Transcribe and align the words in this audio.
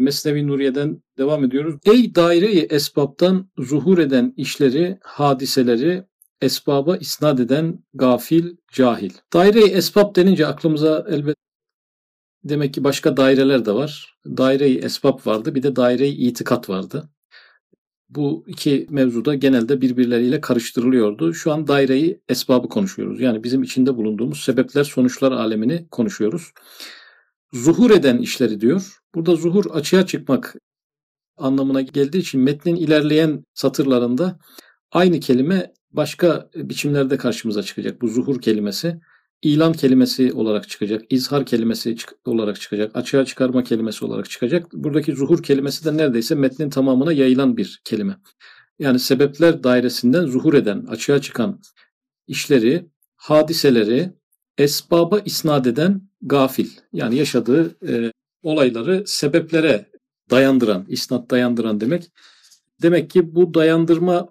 Mesnevi 0.00 0.46
Nuriye'den 0.46 1.02
devam 1.18 1.44
ediyoruz. 1.44 1.74
Ey 1.84 2.14
daire-i 2.14 2.58
esbabtan 2.58 3.50
zuhur 3.58 3.98
eden 3.98 4.34
işleri, 4.36 4.98
hadiseleri, 5.02 6.04
esbaba 6.40 6.96
isnat 6.96 7.40
eden 7.40 7.84
gafil, 7.94 8.56
cahil. 8.72 9.10
Daire-i 9.32 9.70
esbab 9.70 10.16
denince 10.16 10.46
aklımıza 10.46 11.06
elbet 11.08 11.36
demek 12.44 12.74
ki 12.74 12.84
başka 12.84 13.16
daireler 13.16 13.64
de 13.64 13.72
var. 13.72 14.16
Daire-i 14.26 14.78
esbab 14.78 15.26
vardı, 15.26 15.54
bir 15.54 15.62
de 15.62 15.76
daire-i 15.76 16.10
itikat 16.10 16.68
vardı. 16.68 17.08
Bu 18.08 18.44
iki 18.46 18.86
mevzuda 18.90 19.34
genelde 19.34 19.80
birbirleriyle 19.80 20.40
karıştırılıyordu. 20.40 21.34
Şu 21.34 21.52
an 21.52 21.66
daireyi 21.66 22.20
esbabı 22.28 22.68
konuşuyoruz. 22.68 23.20
Yani 23.20 23.44
bizim 23.44 23.62
içinde 23.62 23.96
bulunduğumuz 23.96 24.40
sebepler 24.40 24.84
sonuçlar 24.84 25.32
alemini 25.32 25.88
konuşuyoruz. 25.90 26.52
Zuhur 27.52 27.90
eden 27.90 28.18
işleri 28.18 28.60
diyor. 28.60 29.00
Burada 29.14 29.36
zuhur 29.36 29.64
açığa 29.70 30.06
çıkmak 30.06 30.56
anlamına 31.36 31.80
geldiği 31.80 32.18
için 32.18 32.40
metnin 32.40 32.76
ilerleyen 32.76 33.44
satırlarında 33.54 34.38
aynı 34.92 35.20
kelime 35.20 35.72
başka 35.90 36.50
biçimlerde 36.54 37.16
karşımıza 37.16 37.62
çıkacak. 37.62 38.02
Bu 38.02 38.08
zuhur 38.08 38.40
kelimesi 38.40 39.00
ilan 39.42 39.72
kelimesi 39.72 40.32
olarak 40.32 40.68
çıkacak, 40.68 41.02
izhar 41.10 41.46
kelimesi 41.46 41.96
olarak 42.24 42.60
çıkacak, 42.60 42.96
açığa 42.96 43.24
çıkarma 43.24 43.64
kelimesi 43.64 44.04
olarak 44.04 44.30
çıkacak. 44.30 44.72
Buradaki 44.72 45.12
zuhur 45.16 45.42
kelimesi 45.42 45.84
de 45.84 45.96
neredeyse 45.96 46.34
metnin 46.34 46.70
tamamına 46.70 47.12
yayılan 47.12 47.56
bir 47.56 47.80
kelime. 47.84 48.16
Yani 48.78 48.98
sebepler 48.98 49.62
dairesinden 49.62 50.26
zuhur 50.26 50.54
eden, 50.54 50.84
açığa 50.88 51.20
çıkan 51.20 51.60
işleri, 52.26 52.86
hadiseleri, 53.16 54.12
esbaba 54.58 55.18
isnat 55.18 55.66
eden 55.66 56.09
gafil. 56.22 56.68
Yani 56.92 57.16
yaşadığı 57.16 57.76
e, 57.88 58.12
olayları 58.42 59.04
sebeplere 59.06 59.86
dayandıran, 60.30 60.86
isnat 60.88 61.30
dayandıran 61.30 61.80
demek. 61.80 62.10
Demek 62.82 63.10
ki 63.10 63.34
bu 63.34 63.54
dayandırma 63.54 64.28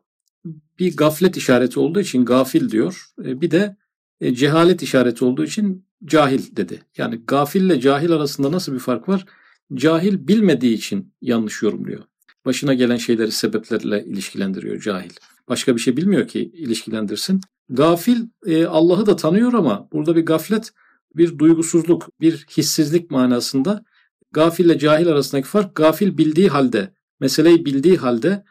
bir 0.79 0.97
gaflet 0.97 1.37
işareti 1.37 1.79
olduğu 1.79 1.99
için 1.99 2.25
gafil 2.25 2.69
diyor. 2.69 3.05
E, 3.25 3.41
bir 3.41 3.51
de 3.51 3.75
e, 4.21 4.35
cehalet 4.35 4.83
işareti 4.83 5.25
olduğu 5.25 5.45
için 5.45 5.85
cahil 6.05 6.55
dedi. 6.55 6.81
Yani 6.97 7.21
gafille 7.27 7.79
cahil 7.79 8.11
arasında 8.11 8.51
nasıl 8.51 8.73
bir 8.73 8.79
fark 8.79 9.09
var? 9.09 9.25
Cahil 9.73 10.27
bilmediği 10.27 10.73
için 10.73 11.13
yanlış 11.21 11.61
yorumluyor. 11.61 12.03
Başına 12.45 12.73
gelen 12.73 12.97
şeyleri 12.97 13.31
sebeplerle 13.31 14.05
ilişkilendiriyor 14.05 14.79
cahil. 14.79 15.11
Başka 15.49 15.75
bir 15.75 15.81
şey 15.81 15.97
bilmiyor 15.97 16.27
ki 16.27 16.51
ilişkilendirsin. 16.53 17.41
Gafil 17.69 18.17
e, 18.45 18.65
Allah'ı 18.65 19.05
da 19.05 19.15
tanıyor 19.15 19.53
ama 19.53 19.87
burada 19.93 20.15
bir 20.15 20.25
gaflet, 20.25 20.71
bir 21.15 21.39
duygusuzluk, 21.39 22.09
bir 22.21 22.45
hissizlik 22.57 23.11
manasında 23.11 23.83
gafille 24.31 24.79
cahil 24.79 25.07
arasındaki 25.07 25.47
fark 25.47 25.75
gafil 25.75 26.17
bildiği 26.17 26.49
halde, 26.49 26.93
meseleyi 27.19 27.65
bildiği 27.65 27.97
halde 27.97 28.43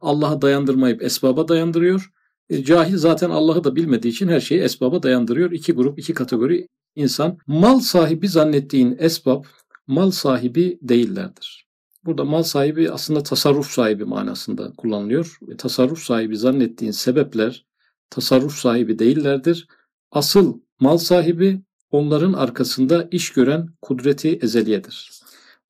Allah'a 0.00 0.42
dayandırmayıp 0.42 1.02
esbaba 1.02 1.48
dayandırıyor. 1.48 2.10
E, 2.48 2.64
cahil 2.64 2.96
zaten 2.96 3.30
Allah'ı 3.30 3.64
da 3.64 3.76
bilmediği 3.76 4.08
için 4.08 4.28
her 4.28 4.40
şeyi 4.40 4.60
esbaba 4.60 5.02
dayandırıyor. 5.02 5.50
İki 5.50 5.72
grup, 5.72 5.98
iki 5.98 6.14
kategori 6.14 6.68
insan. 6.94 7.38
Mal 7.46 7.80
sahibi 7.80 8.28
zannettiğin 8.28 8.96
esbab 8.98 9.44
mal 9.86 10.10
sahibi 10.10 10.78
değillerdir. 10.82 11.66
Burada 12.04 12.24
mal 12.24 12.42
sahibi 12.42 12.90
aslında 12.90 13.22
tasarruf 13.22 13.70
sahibi 13.70 14.04
manasında 14.04 14.72
kullanılıyor. 14.76 15.38
Ve 15.42 15.56
tasarruf 15.56 15.98
sahibi 15.98 16.36
zannettiğin 16.36 16.92
sebepler 16.92 17.66
tasarruf 18.10 18.54
sahibi 18.54 18.98
değillerdir. 18.98 19.68
Asıl 20.10 20.60
mal 20.80 20.96
sahibi 20.96 21.62
onların 21.90 22.32
arkasında 22.32 23.08
iş 23.10 23.32
gören 23.32 23.68
kudreti 23.82 24.38
ezeliyedir. 24.42 25.10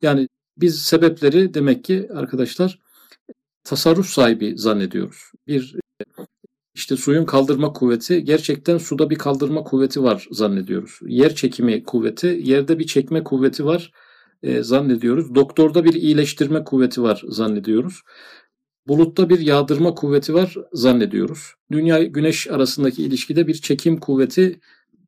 Yani 0.03 0.29
biz 0.57 0.83
sebepleri 0.83 1.55
demek 1.55 1.85
ki 1.85 2.09
arkadaşlar 2.15 2.79
tasarruf 3.65 4.07
sahibi 4.07 4.59
zannediyoruz. 4.59 5.33
Bir 5.47 5.77
işte 6.75 6.97
suyun 6.97 7.25
kaldırma 7.25 7.73
kuvveti 7.73 8.25
gerçekten 8.25 8.79
suda 8.79 9.11
bir 9.11 9.17
kaldırma 9.17 9.65
kuvveti 9.65 10.03
var 10.03 10.29
zannediyoruz. 10.31 10.99
Yer 11.07 11.35
çekimi 11.35 11.85
kuvveti, 11.85 12.41
yerde 12.43 12.79
bir 12.79 12.87
çekme 12.87 13.25
kuvveti 13.25 13.65
var 13.65 13.93
e, 14.43 14.63
zannediyoruz. 14.63 15.35
Doktorda 15.35 15.85
bir 15.85 15.95
iyileştirme 15.95 16.65
kuvveti 16.65 17.03
var 17.03 17.23
zannediyoruz. 17.29 18.03
Bulutta 18.89 19.29
bir 19.29 19.41
yağdırma 19.41 19.95
kuvveti 19.95 20.35
var 20.35 20.55
zannediyoruz. 20.73 21.55
Dünya 21.73 22.03
güneş 22.03 22.51
arasındaki 22.51 23.03
ilişkide 23.03 23.47
bir 23.47 23.55
çekim 23.55 24.01
kuvveti 24.01 24.61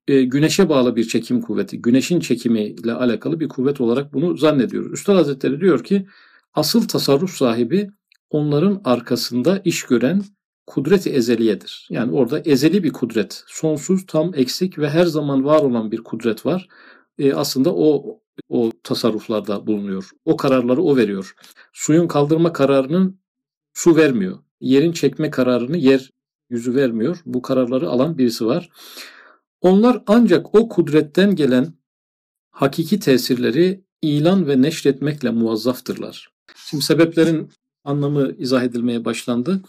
e, 0.09 0.23
güneşe 0.23 0.69
bağlı 0.69 0.97
bir 0.97 1.09
çekim 1.09 1.41
kuvveti, 1.41 1.83
güneşin 1.83 2.21
çekimiyle 2.21 2.93
alakalı 2.93 3.41
bir 3.41 3.49
kuvvet 3.49 3.81
olarak 3.81 4.13
bunu 4.13 4.37
zannediyoruz. 4.37 4.93
Üstad 4.93 5.17
Hazretleri 5.17 5.61
diyor 5.61 5.85
ki 5.85 6.07
asıl 6.55 6.89
tasarruf 6.89 7.31
sahibi 7.31 7.91
onların 8.31 8.81
arkasında 8.85 9.63
iş 9.65 9.83
gören 9.83 10.23
kudret-i 10.67 11.11
ezeliyedir. 11.11 11.87
Yani 11.91 12.13
orada 12.13 12.41
ezeli 12.41 12.85
bir 12.85 12.93
kudret, 12.93 13.45
sonsuz, 13.47 14.07
tam, 14.07 14.35
eksik 14.35 14.79
ve 14.79 14.91
her 14.91 15.05
zaman 15.05 15.45
var 15.45 15.61
olan 15.61 15.91
bir 15.93 15.99
kudret 16.05 16.47
var. 16.47 16.69
E, 17.19 17.35
aslında 17.35 17.75
o 17.75 18.19
o 18.49 18.71
tasarruflarda 18.83 19.67
bulunuyor. 19.67 20.11
O 20.25 20.37
kararları 20.37 20.83
o 20.83 20.97
veriyor. 20.97 21.35
Suyun 21.73 22.09
kaldırma 22.09 22.53
kararının 22.53 23.21
su 23.75 23.97
vermiyor. 23.97 24.39
Yerin 24.61 24.93
çekme 24.93 25.31
kararını 25.31 25.77
yer 25.77 26.11
yüzü 26.51 26.75
vermiyor. 26.75 27.23
Bu 27.27 27.43
kararları 27.43 27.89
alan 27.89 28.19
birisi 28.19 28.47
var. 28.47 28.71
Onlar 29.63 30.03
ancak 30.07 30.55
o 30.55 30.69
kudretten 30.69 31.37
gelen 31.37 31.75
hakiki 32.51 33.01
tesirleri 33.01 33.85
ilan 34.03 34.49
ve 34.49 34.63
neşretmekle 34.63 35.31
muazzaftırlar. 35.31 36.33
Şimdi 36.57 36.85
sebeplerin 36.85 37.53
anlamı 37.85 38.33
izah 38.39 38.63
edilmeye 38.63 39.05
başlandı. 39.05 39.63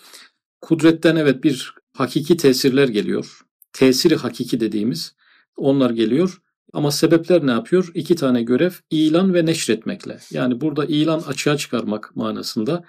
Kudretten 0.61 1.15
evet 1.15 1.43
bir 1.43 1.73
hakiki 1.93 2.37
tesirler 2.37 2.87
geliyor. 2.87 3.41
Tesiri 3.73 4.15
hakiki 4.15 4.59
dediğimiz 4.59 5.15
onlar 5.57 5.89
geliyor. 5.89 6.41
Ama 6.73 6.91
sebepler 6.91 7.47
ne 7.47 7.51
yapıyor? 7.51 7.91
İki 7.93 8.15
tane 8.15 8.43
görev 8.43 8.71
ilan 8.89 9.33
ve 9.33 9.45
neşretmekle. 9.45 10.19
Yani 10.31 10.61
burada 10.61 10.85
ilan 10.85 11.19
açığa 11.19 11.57
çıkarmak 11.57 12.15
manasında. 12.15 12.83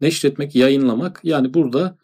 Neşretmek, 0.00 0.54
yayınlamak. 0.54 1.20
Yani 1.22 1.54
burada 1.54 1.98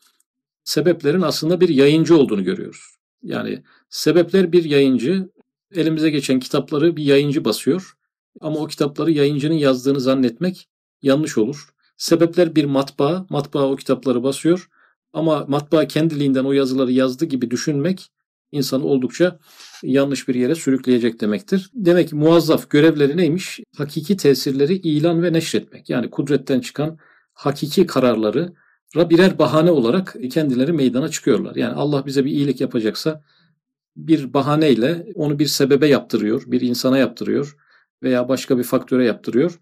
sebeplerin 0.64 1.22
aslında 1.22 1.60
bir 1.60 1.68
yayıncı 1.68 2.16
olduğunu 2.16 2.44
görüyoruz. 2.44 2.96
Yani 3.22 3.62
sebepler 3.94 4.52
bir 4.52 4.64
yayıncı. 4.64 5.28
Elimize 5.74 6.10
geçen 6.10 6.40
kitapları 6.40 6.96
bir 6.96 7.04
yayıncı 7.04 7.44
basıyor. 7.44 7.96
Ama 8.40 8.58
o 8.58 8.66
kitapları 8.66 9.10
yayıncının 9.10 9.54
yazdığını 9.54 10.00
zannetmek 10.00 10.68
yanlış 11.02 11.38
olur. 11.38 11.68
Sebepler 11.96 12.56
bir 12.56 12.64
matbaa. 12.64 13.26
Matbaa 13.30 13.70
o 13.70 13.76
kitapları 13.76 14.22
basıyor. 14.22 14.68
Ama 15.12 15.44
matbaa 15.48 15.86
kendiliğinden 15.86 16.44
o 16.44 16.52
yazıları 16.52 16.92
yazdı 16.92 17.24
gibi 17.24 17.50
düşünmek 17.50 18.10
insanı 18.52 18.84
oldukça 18.84 19.38
yanlış 19.82 20.28
bir 20.28 20.34
yere 20.34 20.54
sürükleyecek 20.54 21.20
demektir. 21.20 21.70
Demek 21.74 22.08
ki 22.08 22.16
muazzaf 22.16 22.70
görevleri 22.70 23.16
neymiş? 23.16 23.60
Hakiki 23.76 24.16
tesirleri 24.16 24.74
ilan 24.74 25.22
ve 25.22 25.32
neşretmek. 25.32 25.90
Yani 25.90 26.10
kudretten 26.10 26.60
çıkan 26.60 26.98
hakiki 27.32 27.86
kararları 27.86 28.52
birer 28.96 29.38
bahane 29.38 29.70
olarak 29.70 30.16
kendileri 30.32 30.72
meydana 30.72 31.08
çıkıyorlar. 31.08 31.56
Yani 31.56 31.74
Allah 31.74 32.06
bize 32.06 32.24
bir 32.24 32.30
iyilik 32.30 32.60
yapacaksa 32.60 33.22
bir 33.96 34.34
bahaneyle 34.34 35.06
onu 35.14 35.38
bir 35.38 35.46
sebebe 35.46 35.86
yaptırıyor, 35.88 36.42
bir 36.46 36.60
insana 36.60 36.98
yaptırıyor 36.98 37.56
veya 38.02 38.28
başka 38.28 38.58
bir 38.58 38.64
faktöre 38.64 39.04
yaptırıyor. 39.04 39.60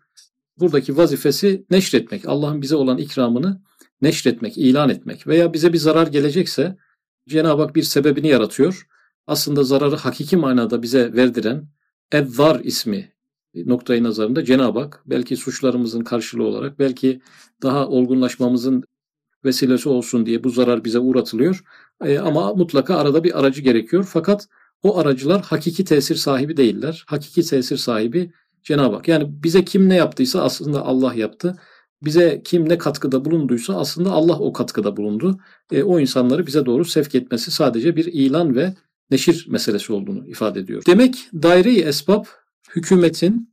Buradaki 0.59 0.97
vazifesi 0.97 1.67
neşretmek. 1.71 2.29
Allah'ın 2.29 2.63
bize 2.63 2.77
olan 2.77 2.99
ikramını 2.99 3.63
neşretmek, 4.03 4.59
ilan 4.59 4.89
etmek 4.89 5.27
veya 5.27 5.53
bize 5.53 5.73
bir 5.73 5.79
zarar 5.79 6.07
gelecekse 6.07 6.77
Cenab-ı 7.29 7.63
Hak 7.63 7.77
bir 7.77 7.83
sebebini 7.83 8.29
yaratıyor. 8.29 8.87
Aslında 9.27 9.65
zararı 9.65 9.97
hakiki 9.97 10.37
manada 10.37 10.83
bize 10.83 11.13
verdiren 11.13 11.69
Evvar 12.13 12.61
ismi 12.61 13.13
noktayı 13.55 14.03
nazarında 14.03 14.45
Cenab-ı 14.45 14.81
Hak 14.81 15.03
belki 15.07 15.37
suçlarımızın 15.37 16.05
karşılığı 16.05 16.45
olarak 16.45 16.79
belki 16.79 17.21
daha 17.63 17.89
olgunlaşmamızın 17.89 18.85
vesilesi 19.45 19.89
olsun 19.89 20.27
diye 20.27 20.45
bu 20.45 20.51
zarar 20.51 20.85
bize 20.85 20.99
uğratılıyor. 20.99 21.65
E, 22.05 22.19
ama 22.19 22.55
mutlaka 22.55 22.97
arada 22.97 23.25
bir 23.25 23.41
aracı 23.41 23.63
gerekiyor. 23.63 24.09
Fakat 24.09 24.49
o 24.83 24.99
aracılar 24.99 25.43
hakiki 25.43 25.85
tesir 25.85 26.17
sahibi 26.17 26.57
değiller. 26.57 27.05
Hakiki 27.07 27.43
tesir 27.43 27.77
sahibi 27.77 28.33
Cenab-ı 28.63 28.97
Hak. 28.97 29.09
Yani 29.09 29.27
bize 29.29 29.65
kim 29.65 29.89
ne 29.89 29.95
yaptıysa 29.95 30.43
aslında 30.43 30.83
Allah 30.83 31.15
yaptı 31.15 31.59
bize 32.05 32.43
kim 32.45 32.69
ne 32.69 32.79
katkıda 32.79 33.25
bulunduysa 33.25 33.77
aslında 33.77 34.11
Allah 34.11 34.39
o 34.39 34.53
katkıda 34.53 34.97
bulundu. 34.97 35.39
E, 35.73 35.83
o 35.83 36.01
insanları 36.01 36.47
bize 36.47 36.67
doğru 36.67 36.85
sevk 36.85 37.15
etmesi 37.15 37.51
sadece 37.51 37.97
bir 37.97 38.05
ilan 38.05 38.57
ve 38.57 38.75
neşir 39.11 39.47
meselesi 39.49 39.93
olduğunu 39.93 40.27
ifade 40.27 40.61
ediyor. 40.61 40.83
Demek 40.87 41.15
daire-i 41.35 41.81
esbab 41.81 42.25
hükümetin 42.77 43.53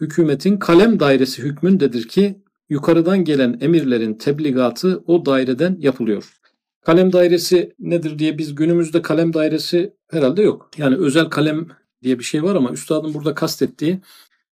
hükümetin 0.00 0.56
kalem 0.56 1.00
dairesi 1.00 1.42
hükmündedir 1.42 2.08
ki 2.08 2.42
yukarıdan 2.68 3.24
gelen 3.24 3.58
emirlerin 3.60 4.14
tebligatı 4.14 5.02
o 5.06 5.26
daireden 5.26 5.76
yapılıyor. 5.80 6.32
Kalem 6.80 7.12
dairesi 7.12 7.74
nedir 7.78 8.18
diye 8.18 8.38
biz 8.38 8.54
günümüzde 8.54 9.02
kalem 9.02 9.34
dairesi 9.34 9.94
herhalde 10.10 10.42
yok. 10.42 10.70
Yani 10.76 10.96
özel 10.96 11.24
kalem 11.24 11.66
diye 12.02 12.18
bir 12.18 12.24
şey 12.24 12.42
var 12.42 12.54
ama 12.54 12.70
üstadın 12.70 13.14
burada 13.14 13.34
kastettiği 13.34 14.00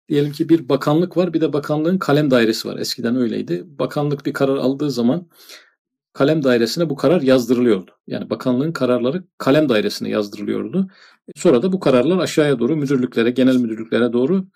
Diyelim 0.09 0.33
ki 0.33 0.49
bir 0.49 0.69
bakanlık 0.69 1.17
var 1.17 1.35
bir 1.35 1.41
de 1.41 1.53
bakanlığın 1.53 1.99
kalem 1.99 2.31
dairesi 2.31 2.69
var. 2.69 2.79
Eskiden 2.79 3.17
öyleydi. 3.17 3.65
Bakanlık 3.67 4.27
bir 4.27 4.33
karar 4.33 4.57
aldığı 4.57 4.91
zaman 4.91 5.27
kalem 6.13 6.45
dairesine 6.45 6.91
bu 6.91 6.97
karar 6.97 7.23
yazdırılıyordu. 7.23 7.91
Yani 8.07 8.31
bakanlığın 8.31 8.73
kararları 8.73 9.25
kalem 9.39 9.69
dairesine 9.69 10.09
yazdırılıyordu. 10.09 10.89
Sonra 11.37 11.63
da 11.63 11.73
bu 11.73 11.81
kararlar 11.81 12.19
aşağıya 12.19 12.59
doğru 12.59 12.77
müdürlüklere, 12.77 13.31
genel 13.31 13.57
müdürlüklere 13.57 14.13
doğru 14.13 14.47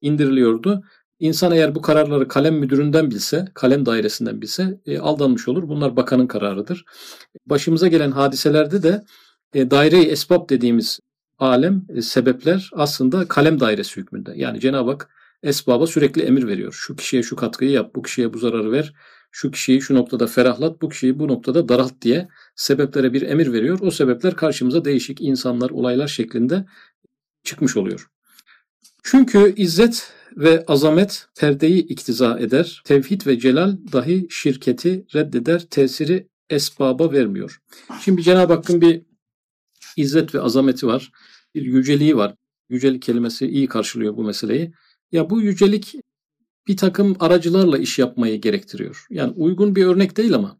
indiriliyordu. 0.00 0.84
İnsan 1.18 1.52
eğer 1.52 1.74
bu 1.74 1.82
kararları 1.82 2.28
kalem 2.28 2.54
müdüründen 2.54 3.10
bilse, 3.10 3.44
kalem 3.54 3.86
dairesinden 3.86 4.42
bilse 4.42 4.80
e, 4.86 4.98
aldanmış 4.98 5.48
olur. 5.48 5.68
Bunlar 5.68 5.96
bakanın 5.96 6.26
kararıdır. 6.26 6.84
Başımıza 7.46 7.88
gelen 7.88 8.10
hadiselerde 8.10 8.82
de 8.82 9.04
e, 9.54 9.70
daire-i 9.70 10.04
esbab 10.04 10.48
dediğimiz 10.48 11.00
alem, 11.38 11.82
e, 11.88 12.02
sebepler 12.02 12.70
aslında 12.72 13.28
kalem 13.28 13.60
dairesi 13.60 13.96
hükmünde. 13.96 14.32
Yani 14.36 14.60
Cenab-ı 14.60 14.90
Hak 14.90 15.10
esbaba 15.42 15.86
sürekli 15.86 16.22
emir 16.22 16.46
veriyor. 16.46 16.72
Şu 16.72 16.96
kişiye 16.96 17.22
şu 17.22 17.36
katkıyı 17.36 17.70
yap, 17.70 17.94
bu 17.94 18.02
kişiye 18.02 18.32
bu 18.32 18.38
zararı 18.38 18.72
ver, 18.72 18.92
şu 19.30 19.50
kişiyi 19.50 19.82
şu 19.82 19.94
noktada 19.94 20.26
ferahlat, 20.26 20.82
bu 20.82 20.88
kişiyi 20.88 21.18
bu 21.18 21.28
noktada 21.28 21.68
daralt 21.68 22.02
diye 22.02 22.28
sebeplere 22.56 23.12
bir 23.12 23.22
emir 23.22 23.52
veriyor. 23.52 23.78
O 23.82 23.90
sebepler 23.90 24.36
karşımıza 24.36 24.84
değişik 24.84 25.20
insanlar, 25.20 25.70
olaylar 25.70 26.08
şeklinde 26.08 26.64
çıkmış 27.44 27.76
oluyor. 27.76 28.10
Çünkü 29.02 29.54
izzet 29.56 30.12
ve 30.36 30.64
azamet 30.66 31.26
perdeyi 31.38 31.86
iktiza 31.86 32.38
eder. 32.38 32.82
Tevhid 32.84 33.26
ve 33.26 33.38
celal 33.38 33.76
dahi 33.92 34.26
şirketi 34.30 35.06
reddeder. 35.14 35.66
Tesiri 35.70 36.28
esbaba 36.50 37.12
vermiyor. 37.12 37.58
Şimdi 38.04 38.22
Cenab-ı 38.22 38.52
Hakk'ın 38.52 38.80
bir 38.80 39.02
izzet 39.96 40.34
ve 40.34 40.40
azameti 40.40 40.86
var. 40.86 41.12
Bir 41.54 41.62
yüceliği 41.62 42.16
var. 42.16 42.34
Yücelik 42.68 43.02
kelimesi 43.02 43.46
iyi 43.46 43.66
karşılıyor 43.66 44.16
bu 44.16 44.24
meseleyi. 44.24 44.72
Ya 45.12 45.30
bu 45.30 45.40
yücelik 45.40 45.94
bir 46.68 46.76
takım 46.76 47.16
aracılarla 47.20 47.78
iş 47.78 47.98
yapmayı 47.98 48.40
gerektiriyor. 48.40 49.06
Yani 49.10 49.32
uygun 49.36 49.76
bir 49.76 49.86
örnek 49.86 50.16
değil 50.16 50.34
ama 50.34 50.58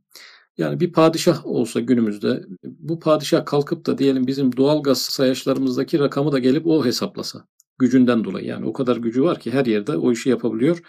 yani 0.59 0.81
bir 0.81 0.93
padişah 0.93 1.47
olsa 1.47 1.81
günümüzde 1.81 2.45
bu 2.65 3.01
padişah 3.01 3.45
kalkıp 3.45 3.87
da 3.87 3.99
diyelim 3.99 4.27
bizim 4.27 4.57
doğalgaz 4.57 5.03
sayaçlarımızdaki 5.03 5.99
rakamı 5.99 6.33
da 6.33 6.39
gelip 6.39 6.67
o 6.67 6.85
hesaplasa 6.85 7.47
gücünden 7.79 8.25
dolayı 8.25 8.47
yani 8.47 8.67
o 8.67 8.73
kadar 8.73 8.97
gücü 8.97 9.23
var 9.23 9.41
ki 9.41 9.51
her 9.51 9.67
yerde 9.67 9.97
o 9.97 10.13
işi 10.13 10.29
yapabiliyor. 10.29 10.83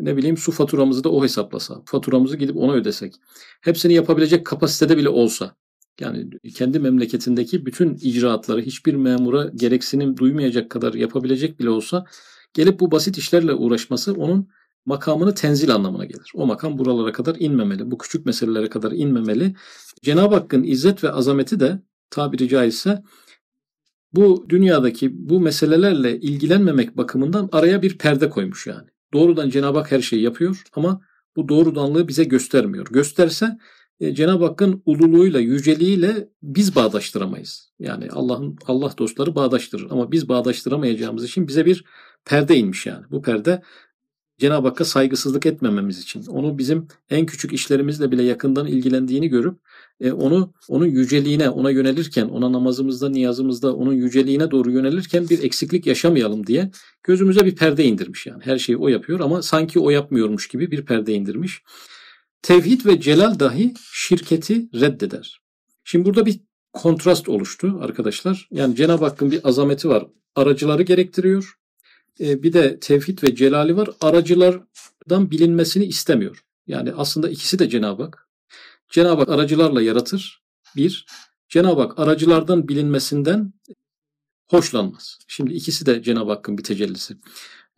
Ne 0.00 0.16
bileyim 0.16 0.36
su 0.36 0.52
faturamızı 0.52 1.04
da 1.04 1.12
o 1.12 1.24
hesaplasa, 1.24 1.82
faturamızı 1.86 2.36
gidip 2.36 2.56
ona 2.56 2.72
ödesek. 2.72 3.14
Hepsini 3.60 3.94
yapabilecek 3.94 4.46
kapasitede 4.46 4.96
bile 4.96 5.08
olsa. 5.08 5.56
Yani 6.00 6.30
kendi 6.54 6.78
memleketindeki 6.78 7.66
bütün 7.66 7.94
icraatları 7.94 8.60
hiçbir 8.60 8.94
memura 8.94 9.50
gereksinim 9.54 10.16
duymayacak 10.16 10.70
kadar 10.70 10.94
yapabilecek 10.94 11.60
bile 11.60 11.70
olsa 11.70 12.04
gelip 12.54 12.80
bu 12.80 12.90
basit 12.90 13.18
işlerle 13.18 13.54
uğraşması 13.54 14.14
onun 14.14 14.48
makamını 14.86 15.34
tenzil 15.34 15.74
anlamına 15.74 16.04
gelir. 16.04 16.32
O 16.34 16.46
makam 16.46 16.78
buralara 16.78 17.12
kadar 17.12 17.36
inmemeli. 17.38 17.90
Bu 17.90 17.98
küçük 17.98 18.26
meselelere 18.26 18.68
kadar 18.68 18.92
inmemeli. 18.92 19.54
Cenab-ı 20.02 20.34
Hakk'ın 20.34 20.62
izzet 20.62 21.04
ve 21.04 21.12
azameti 21.12 21.60
de 21.60 21.82
tabiri 22.10 22.48
caizse 22.48 23.02
bu 24.12 24.46
dünyadaki 24.48 25.28
bu 25.28 25.40
meselelerle 25.40 26.20
ilgilenmemek 26.20 26.96
bakımından 26.96 27.48
araya 27.52 27.82
bir 27.82 27.98
perde 27.98 28.30
koymuş 28.30 28.66
yani. 28.66 28.88
Doğrudan 29.12 29.50
Cenab-ı 29.50 29.78
Hak 29.78 29.92
her 29.92 30.00
şeyi 30.00 30.22
yapıyor 30.22 30.62
ama 30.72 31.00
bu 31.36 31.48
doğrudanlığı 31.48 32.08
bize 32.08 32.24
göstermiyor. 32.24 32.86
Gösterse 32.90 33.58
e, 34.00 34.14
Cenab-ı 34.14 34.44
Hakk'ın 34.44 34.82
ululuğuyla, 34.86 35.40
yüceliğiyle 35.40 36.28
biz 36.42 36.76
bağdaştıramayız. 36.76 37.72
Yani 37.78 38.08
Allah'ın 38.10 38.58
Allah 38.66 38.92
dostları 38.98 39.34
bağdaştırır 39.34 39.90
ama 39.90 40.12
biz 40.12 40.28
bağdaştıramayacağımız 40.28 41.24
için 41.24 41.48
bize 41.48 41.66
bir 41.66 41.84
perde 42.24 42.56
inmiş 42.56 42.86
yani. 42.86 43.04
Bu 43.10 43.22
perde 43.22 43.62
Cenab-ı 44.38 44.68
Hakk'a 44.68 44.84
saygısızlık 44.84 45.46
etmememiz 45.46 45.98
için, 46.02 46.26
onu 46.26 46.58
bizim 46.58 46.88
en 47.10 47.26
küçük 47.26 47.52
işlerimizle 47.52 48.10
bile 48.10 48.22
yakından 48.22 48.66
ilgilendiğini 48.66 49.28
görüp 49.28 49.58
e, 50.00 50.12
onu 50.12 50.52
onun 50.68 50.86
yüceliğine, 50.86 51.50
ona 51.50 51.70
yönelirken, 51.70 52.28
ona 52.28 52.52
namazımızda, 52.52 53.08
niyazımızda 53.08 53.74
onun 53.76 53.92
yüceliğine 53.92 54.50
doğru 54.50 54.70
yönelirken 54.70 55.28
bir 55.28 55.42
eksiklik 55.42 55.86
yaşamayalım 55.86 56.46
diye 56.46 56.70
gözümüze 57.02 57.46
bir 57.46 57.56
perde 57.56 57.84
indirmiş 57.84 58.26
yani. 58.26 58.42
Her 58.44 58.58
şeyi 58.58 58.76
o 58.76 58.88
yapıyor 58.88 59.20
ama 59.20 59.42
sanki 59.42 59.80
o 59.80 59.90
yapmıyormuş 59.90 60.48
gibi 60.48 60.70
bir 60.70 60.84
perde 60.84 61.12
indirmiş. 61.14 61.62
Tevhid 62.42 62.86
ve 62.86 63.00
celal 63.00 63.38
dahi 63.38 63.74
şirketi 63.92 64.68
reddeder. 64.80 65.40
Şimdi 65.84 66.04
burada 66.04 66.26
bir 66.26 66.40
kontrast 66.72 67.28
oluştu 67.28 67.78
arkadaşlar. 67.80 68.48
Yani 68.50 68.76
Cenab-ı 68.76 69.04
Hakk'ın 69.04 69.30
bir 69.30 69.48
azameti 69.48 69.88
var. 69.88 70.06
Aracıları 70.34 70.82
gerektiriyor. 70.82 71.54
E, 72.20 72.42
bir 72.42 72.52
de 72.52 72.78
tevhid 72.80 73.22
ve 73.22 73.34
celali 73.34 73.76
var. 73.76 73.90
Aracılardan 74.00 75.30
bilinmesini 75.30 75.84
istemiyor. 75.84 76.44
Yani 76.66 76.92
aslında 76.92 77.28
ikisi 77.28 77.58
de 77.58 77.68
Cenab-ı 77.68 78.02
Hak. 78.02 78.29
Cenab-ı 78.90 79.20
Hak 79.20 79.28
aracılarla 79.28 79.82
yaratır. 79.82 80.42
Bir, 80.76 81.06
Cenab-ı 81.48 81.80
Hak 81.80 81.98
aracılardan 81.98 82.68
bilinmesinden 82.68 83.52
hoşlanmaz. 84.48 85.18
Şimdi 85.28 85.52
ikisi 85.52 85.86
de 85.86 86.02
Cenab-ı 86.02 86.30
Hakk'ın 86.30 86.58
bir 86.58 86.62
tecellisi. 86.62 87.16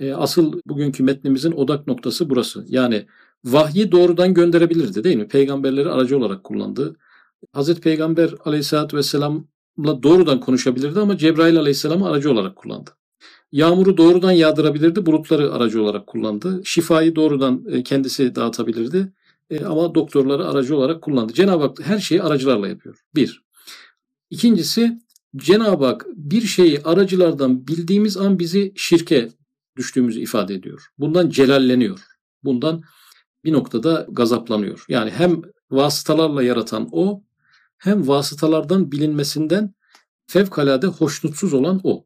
E, 0.01 0.13
asıl 0.13 0.61
bugünkü 0.67 1.03
metnimizin 1.03 1.53
odak 1.53 1.87
noktası 1.87 2.31
burası. 2.31 2.65
Yani 2.69 3.07
vahyi 3.45 3.93
doğrudan 3.93 4.35
gönderebilirdi 4.35 5.05
değil 5.05 5.17
mi? 5.17 5.29
Peygamberleri 5.29 5.91
aracı 5.91 6.19
olarak 6.19 6.45
kullandı. 6.45 6.97
Hazreti 7.53 7.81
Peygamber 7.81 8.35
aleyhissalatü 8.45 8.97
vesselamla 8.97 10.03
doğrudan 10.03 10.41
konuşabilirdi 10.41 11.01
ama 11.01 11.17
Cebrail 11.17 11.59
aleyhisselamı 11.59 12.09
aracı 12.09 12.33
olarak 12.33 12.57
kullandı. 12.57 12.91
Yağmuru 13.53 13.97
doğrudan 13.97 14.33
yağdırabilirdi, 14.33 15.07
bulutları 15.07 15.53
aracı 15.53 15.83
olarak 15.83 16.07
kullandı. 16.07 16.63
Şifayı 16.65 17.17
doğrudan 17.17 17.65
e, 17.71 17.83
kendisi 17.83 18.35
dağıtabilirdi 18.35 19.13
e, 19.51 19.65
ama 19.65 19.95
doktorları 19.95 20.49
aracı 20.49 20.77
olarak 20.77 21.03
kullandı. 21.03 21.33
Cenab-ı 21.33 21.63
Hak 21.63 21.79
her 21.87 21.99
şeyi 21.99 22.23
aracılarla 22.23 22.69
yapıyor. 22.69 22.99
Bir. 23.15 23.43
İkincisi 24.31 24.99
Cenab-ı 25.37 25.87
Hak 25.87 26.07
bir 26.17 26.43
şeyi 26.43 26.83
aracılardan 26.83 27.67
bildiğimiz 27.67 28.17
an 28.17 28.39
bizi 28.39 28.73
şirke 28.77 29.29
düştüğümüzü 29.77 30.21
ifade 30.21 30.55
ediyor. 30.55 30.87
Bundan 30.99 31.31
celalleniyor. 31.31 32.01
Bundan 32.45 32.83
bir 33.45 33.53
noktada 33.53 34.07
gazaplanıyor. 34.11 34.85
Yani 34.89 35.11
hem 35.11 35.43
vasıtalarla 35.71 36.43
yaratan 36.43 36.89
o 36.93 37.23
hem 37.79 38.09
vasıtalardan 38.09 38.93
bilinmesinden 38.93 39.75
fevkalade 40.27 40.87
hoşnutsuz 40.87 41.55
olan 41.55 41.81
o. 41.85 42.05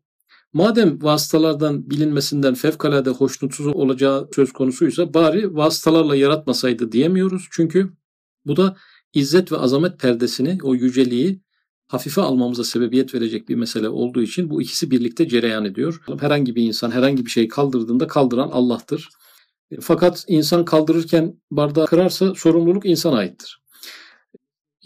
Madem 0.53 1.03
vasıtalardan 1.03 1.91
bilinmesinden 1.91 2.55
fevkalade 2.55 3.11
hoşnutsuz 3.11 3.67
olacağı 3.67 4.29
söz 4.35 4.53
konusuysa 4.53 5.15
bari 5.15 5.55
vasıtalarla 5.55 6.17
yaratmasaydı 6.17 6.93
diyemiyoruz. 6.93 7.49
Çünkü 7.51 7.93
bu 8.47 8.57
da 8.57 8.77
izzet 9.15 9.53
ve 9.53 9.57
azamet 9.57 9.99
perdesini, 10.01 10.59
o 10.63 10.75
yüceliği 10.75 11.41
hafife 11.89 12.21
almamıza 12.21 12.65
sebebiyet 12.65 13.15
verecek 13.15 13.49
bir 13.49 13.55
mesele 13.55 13.89
olduğu 13.89 14.23
için 14.23 14.51
bu 14.51 14.63
ikisi 14.63 14.91
birlikte 14.91 15.29
cereyan 15.29 15.65
ediyor. 15.65 16.03
Herhangi 16.21 16.57
bir 16.57 16.63
insan 16.63 16.91
herhangi 16.91 17.27
bir 17.27 17.31
şey 17.31 17.49
kaldırdığında 17.49 18.07
kaldıran 18.07 18.49
Allah'tır. 18.53 19.09
Fakat 19.81 20.25
insan 20.29 20.65
kaldırırken 20.65 21.41
bardağı 21.51 21.87
kırarsa 21.87 22.35
sorumluluk 22.35 22.87
insana 22.87 23.17
aittir. 23.17 23.66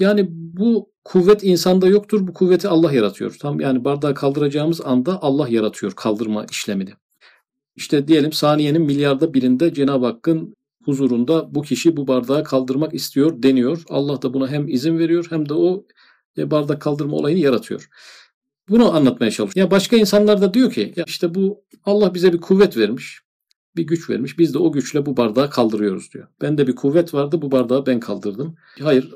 Yani 0.01 0.27
bu 0.31 0.93
kuvvet 1.05 1.45
insanda 1.45 1.87
yoktur. 1.87 2.27
Bu 2.27 2.33
kuvveti 2.33 2.69
Allah 2.69 2.93
yaratıyor. 2.93 3.37
Tam 3.41 3.61
yani 3.61 3.85
bardağı 3.85 4.15
kaldıracağımız 4.15 4.81
anda 4.81 5.23
Allah 5.23 5.49
yaratıyor 5.49 5.93
kaldırma 5.93 6.47
işlemini. 6.51 6.91
İşte 7.77 8.09
diyelim 8.09 8.33
saniyenin 8.33 8.83
milyarda 8.83 9.35
birinde 9.35 9.75
Cenab-ı 9.75 10.07
Hakk'ın 10.07 10.55
huzurunda 10.85 11.55
bu 11.55 11.63
kişi 11.63 11.97
bu 11.97 12.07
bardağı 12.09 12.45
kaldırmak 12.45 12.95
istiyor 12.95 13.43
deniyor. 13.43 13.83
Allah 13.89 14.23
da 14.23 14.35
buna 14.35 14.49
hem 14.49 14.69
izin 14.69 14.99
veriyor 14.99 15.27
hem 15.31 15.49
de 15.49 15.55
o 15.55 15.85
e, 16.39 16.51
bardak 16.51 16.81
kaldırma 16.81 17.17
olayını 17.17 17.41
yaratıyor. 17.41 17.89
Bunu 18.69 18.95
anlatmaya 18.95 19.31
çalışıyor. 19.31 19.67
Ya 19.67 19.71
başka 19.71 19.97
insanlar 19.97 20.43
da 20.43 20.55
diyor 20.55 20.73
ki 20.73 20.93
ya 20.97 21.05
işte 21.07 21.35
bu 21.35 21.65
Allah 21.85 22.15
bize 22.15 22.33
bir 22.33 22.41
kuvvet 22.41 22.77
vermiş 22.77 23.21
bir 23.77 23.87
güç 23.87 24.11
vermiş. 24.11 24.39
Biz 24.39 24.55
de 24.55 24.59
o 24.59 24.73
güçle 24.73 25.07
bu 25.07 25.17
bardağı 25.17 25.51
kaldırıyoruz 25.51 26.13
diyor. 26.15 26.29
Bende 26.43 26.67
bir 26.67 26.75
kuvvet 26.75 27.15
vardı 27.15 27.43
bu 27.43 27.51
bardağı 27.51 27.87
ben 27.87 28.01
kaldırdım. 28.01 28.55
Hayır 28.81 29.15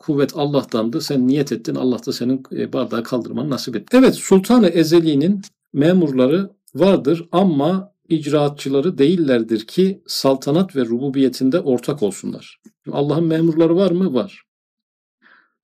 kuvvet 0.00 0.32
Allah'tandı. 0.34 1.00
Sen 1.00 1.28
niyet 1.28 1.52
ettin. 1.52 1.74
Allah 1.74 2.06
da 2.06 2.12
senin 2.12 2.42
e, 2.52 2.72
bardağı 2.72 3.02
kaldırmanı 3.02 3.50
nasip 3.50 3.76
etti. 3.76 3.96
Evet 3.96 4.14
Sultan-ı 4.14 4.68
Ezeli'nin 4.68 5.42
memurları 5.72 6.50
vardır 6.74 7.28
ama 7.32 7.92
icraatçıları 8.08 8.98
değillerdir 8.98 9.66
ki 9.66 10.02
saltanat 10.06 10.76
ve 10.76 10.84
rububiyetinde 10.84 11.60
ortak 11.60 12.02
olsunlar. 12.02 12.60
Allah'ın 12.92 13.24
memurları 13.24 13.76
var 13.76 13.90
mı? 13.90 14.14
Var. 14.14 14.42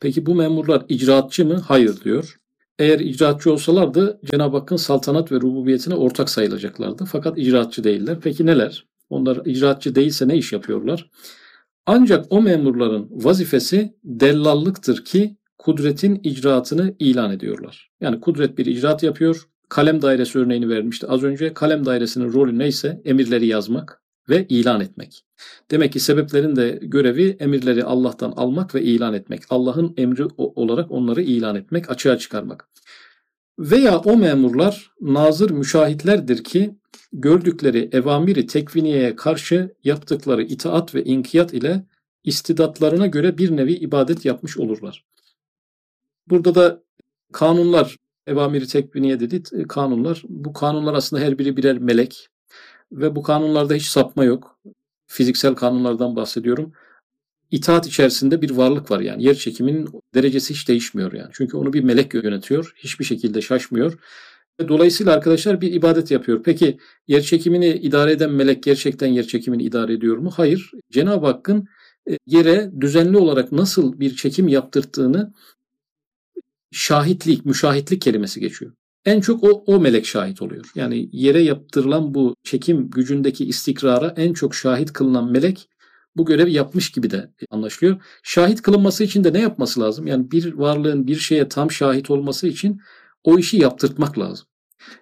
Peki 0.01 0.27
bu 0.27 0.35
memurlar 0.35 0.85
icraatçı 0.89 1.47
mı? 1.47 1.55
Hayır 1.55 2.01
diyor. 2.05 2.37
Eğer 2.79 3.01
icraatçı 3.01 3.53
olsalardı 3.53 4.21
Cenab-ı 4.25 4.57
Hakk'ın 4.57 4.77
saltanat 4.77 5.33
ve 5.33 5.37
rububiyetine 5.37 5.95
ortak 5.95 6.31
sayılacaklardı. 6.31 7.05
Fakat 7.05 7.39
icraatçı 7.39 7.85
değiller. 7.85 8.19
Peki 8.23 8.47
neler? 8.47 8.87
Onlar 9.11 9.47
icraatçı 9.47 9.95
değilse 9.95 10.29
ne 10.29 10.37
iş 10.37 10.53
yapıyorlar? 10.53 11.11
Ancak 11.87 12.27
o 12.31 12.43
memurların 12.43 13.09
vazifesi 13.11 13.95
dellallıktır 14.05 15.05
ki 15.05 15.37
kudretin 15.59 16.21
icraatını 16.25 16.95
ilan 16.99 17.33
ediyorlar. 17.33 17.91
Yani 18.01 18.21
kudret 18.21 18.59
bir 18.59 18.67
icraat 18.67 19.03
yapıyor, 19.03 19.49
kalem 19.69 20.03
dairesi 20.03 20.39
örneğini 20.39 20.69
vermişti. 20.69 21.07
Az 21.07 21.23
önce 21.23 21.55
kalem 21.55 21.85
dairesinin 21.85 22.33
rolü 22.33 22.59
neyse 22.59 23.03
emirleri 23.05 23.47
yazmak 23.47 24.03
ve 24.29 24.47
ilan 24.49 24.81
etmek. 24.81 25.25
Demek 25.71 25.93
ki 25.93 26.01
sebeplerin 26.01 26.57
de 26.57 26.79
görevi 26.83 27.37
emirleri 27.41 27.85
Allah'tan 27.85 28.33
almak 28.37 28.75
ve 28.75 28.83
ilan 28.83 29.15
etmek. 29.15 29.43
Allah'ın 29.51 29.95
emri 29.97 30.25
olarak 30.37 30.91
onları 30.91 31.23
ilan 31.23 31.57
etmek, 31.57 31.91
açığa 31.91 32.19
çıkarmak. 32.19 32.69
Veya 33.59 33.99
o 33.99 34.17
memurlar 34.17 34.91
nazır 35.01 35.51
müşahitlerdir 35.51 36.45
ki 36.45 36.75
gördükleri 37.13 37.89
evamiri 37.93 38.47
tekviniyeye 38.47 39.17
karşı 39.17 39.75
yaptıkları 39.85 40.43
itaat 40.43 40.95
ve 40.95 41.05
inkiyat 41.05 41.55
ile 41.55 41.85
istidatlarına 42.25 43.07
göre 43.07 43.39
bir 43.39 43.57
nevi 43.57 43.73
ibadet 43.73 44.25
yapmış 44.25 44.59
olurlar. 44.59 45.05
Burada 46.29 46.55
da 46.55 46.83
kanunlar, 47.33 47.97
evamiri 48.27 48.67
tekviniye 48.67 49.21
dedi, 49.21 49.43
kanunlar. 49.69 50.23
Bu 50.29 50.53
kanunlar 50.53 50.95
aslında 50.95 51.23
her 51.23 51.39
biri 51.39 51.57
birer 51.57 51.79
melek 51.79 52.29
ve 52.93 53.17
bu 53.17 53.23
kanunlarda 53.23 53.75
hiç 53.75 53.87
sapma 53.87 54.25
yok. 54.25 54.59
Fiziksel 55.07 55.55
kanunlardan 55.55 56.17
bahsediyorum. 56.17 56.73
İtaat 57.51 57.87
içerisinde 57.87 58.43
bir 58.43 58.51
varlık 58.51 58.91
var 58.91 59.01
yani. 59.01 59.25
Yer 59.25 59.35
çekiminin 59.35 59.89
derecesi 60.15 60.55
hiç 60.55 60.69
değişmiyor 60.69 61.13
yani. 61.13 61.31
Çünkü 61.33 61.57
onu 61.57 61.73
bir 61.73 61.85
melek 61.85 62.15
yönetiyor. 62.15 62.73
Hiçbir 62.77 63.05
şekilde 63.05 63.43
şaşmıyor. 63.43 63.99
Dolayısıyla 64.69 65.13
arkadaşlar 65.13 65.61
bir 65.61 65.73
ibadet 65.73 66.11
yapıyor. 66.11 66.43
Peki 66.43 66.79
yer 67.09 67.23
çekimini 67.23 67.69
idare 67.69 68.13
eden 68.13 68.31
melek 68.31 68.63
gerçekten 68.63 69.07
yer 69.07 69.27
çekimini 69.27 69.63
idare 69.63 69.93
ediyor 69.93 70.17
mu? 70.17 70.31
Hayır. 70.37 70.71
Cenab-ı 70.91 71.27
Hakk'ın 71.27 71.69
e, 72.11 72.19
yere 72.27 72.71
düzenli 72.81 73.17
olarak 73.17 73.53
nasıl 73.53 74.01
bir 74.01 74.17
çekim 74.17 74.49
yaptırttığını 74.49 75.33
şahitlik, 76.73 77.47
müşahitlik 77.47 78.03
kelimesi 78.03 78.41
geçiyor. 78.41 78.73
En 79.05 79.21
çok 79.21 79.45
o, 79.45 79.65
o 79.67 79.81
melek 79.81 80.07
şahit 80.07 80.43
oluyor. 80.43 80.71
Yani 80.75 81.09
yere 81.13 81.41
yaptırılan 81.43 82.15
bu 82.15 82.35
çekim 82.45 82.91
gücündeki 82.91 83.45
istikrara 83.45 84.15
en 84.17 84.33
çok 84.33 84.55
şahit 84.55 84.93
kılınan 84.93 85.33
melek 85.33 85.69
bu 86.17 86.25
görevi 86.25 86.53
yapmış 86.53 86.91
gibi 86.91 87.11
de 87.11 87.31
anlaşılıyor. 87.51 88.03
Şahit 88.23 88.63
kılınması 88.63 89.05
için 89.05 89.25
de 89.25 89.33
ne 89.33 89.41
yapması 89.41 89.81
lazım? 89.81 90.07
Yani 90.07 90.31
bir 90.31 90.55
varlığın 90.55 91.07
bir 91.07 91.17
şeye 91.17 91.49
tam 91.49 91.71
şahit 91.71 92.11
olması 92.11 92.47
için 92.47 92.81
o 93.25 93.39
işi 93.39 93.57
yaptırtmak 93.57 94.19
lazım. 94.19 94.47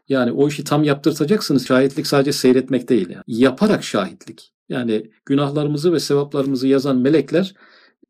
Yani 0.08 0.32
o 0.32 0.48
işi 0.48 0.64
tam 0.64 0.84
yaptırtacaksınız. 0.84 1.66
Şahitlik 1.66 2.06
sadece 2.06 2.32
seyretmek 2.32 2.88
değil 2.88 3.10
yani. 3.10 3.22
Yaparak 3.26 3.84
şahitlik. 3.84 4.52
Yani 4.68 5.10
günahlarımızı 5.26 5.92
ve 5.92 6.00
sevaplarımızı 6.00 6.68
yazan 6.68 6.96
melekler 6.96 7.54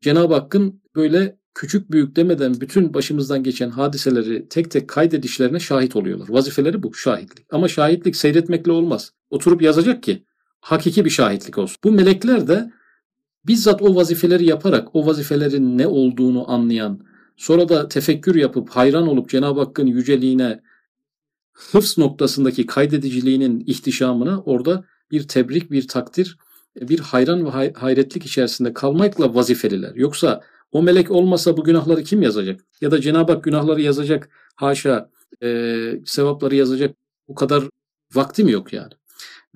Cenab-ı 0.01 0.33
Hakk'ın 0.33 0.81
böyle 0.95 1.37
küçük 1.55 1.91
büyük 1.91 2.15
demeden 2.15 2.61
bütün 2.61 2.93
başımızdan 2.93 3.43
geçen 3.43 3.69
hadiseleri 3.69 4.49
tek 4.49 4.71
tek 4.71 4.87
kaydedişlerine 4.87 5.59
şahit 5.59 5.95
oluyorlar. 5.95 6.29
Vazifeleri 6.29 6.83
bu 6.83 6.93
şahitlik. 6.93 7.45
Ama 7.51 7.67
şahitlik 7.67 8.15
seyretmekle 8.15 8.71
olmaz. 8.71 9.11
Oturup 9.29 9.61
yazacak 9.61 10.03
ki 10.03 10.25
hakiki 10.61 11.05
bir 11.05 11.09
şahitlik 11.09 11.57
olsun. 11.57 11.77
Bu 11.83 11.91
melekler 11.91 12.47
de 12.47 12.71
bizzat 13.47 13.81
o 13.81 13.95
vazifeleri 13.95 14.45
yaparak 14.45 14.95
o 14.95 15.05
vazifelerin 15.05 15.77
ne 15.77 15.87
olduğunu 15.87 16.51
anlayan, 16.51 16.99
sonra 17.37 17.69
da 17.69 17.87
tefekkür 17.87 18.35
yapıp 18.35 18.69
hayran 18.69 19.07
olup 19.07 19.29
Cenab-ı 19.29 19.59
Hakk'ın 19.59 19.85
yüceliğine, 19.85 20.61
hıfz 21.53 21.97
noktasındaki 21.97 22.65
kaydediciliğinin 22.65 23.63
ihtişamına 23.67 24.41
orada 24.41 24.85
bir 25.11 25.27
tebrik, 25.27 25.71
bir 25.71 25.87
takdir, 25.87 26.37
bir 26.81 26.99
hayran 26.99 27.45
ve 27.45 27.73
hayretlik 27.73 28.25
içerisinde 28.25 28.73
kalmakla 28.73 29.35
vazifeliler. 29.35 29.95
Yoksa 29.95 30.41
o 30.71 30.83
melek 30.83 31.11
olmasa 31.11 31.57
bu 31.57 31.63
günahları 31.63 32.03
kim 32.03 32.21
yazacak? 32.21 32.61
Ya 32.81 32.91
da 32.91 33.01
Cenab-ı 33.01 33.31
Hak 33.31 33.43
günahları 33.43 33.81
yazacak, 33.81 34.29
haşa 34.55 35.09
e, 35.43 35.91
sevapları 36.05 36.55
yazacak 36.55 36.95
bu 37.27 37.35
kadar 37.35 37.63
vakti 38.13 38.43
mi 38.43 38.51
yok 38.51 38.73
yani? 38.73 38.93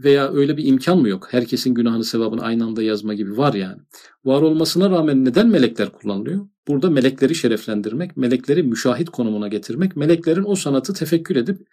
Veya 0.03 0.33
öyle 0.33 0.57
bir 0.57 0.65
imkan 0.65 0.97
mı 0.97 1.09
yok? 1.09 1.27
Herkesin 1.31 1.73
günahını 1.73 2.03
sevabını 2.03 2.41
aynı 2.41 2.65
anda 2.65 2.83
yazma 2.83 3.13
gibi 3.13 3.37
var 3.37 3.53
yani. 3.53 3.81
Var 4.25 4.41
olmasına 4.41 4.89
rağmen 4.89 5.25
neden 5.25 5.47
melekler 5.47 5.89
kullanılıyor? 5.89 6.47
Burada 6.67 6.89
melekleri 6.89 7.35
şereflendirmek, 7.35 8.17
melekleri 8.17 8.63
müşahit 8.63 9.09
konumuna 9.09 9.47
getirmek, 9.47 9.95
meleklerin 9.95 10.43
o 10.47 10.55
sanatı 10.55 10.93
tefekkür 10.93 11.35
edip 11.35 11.67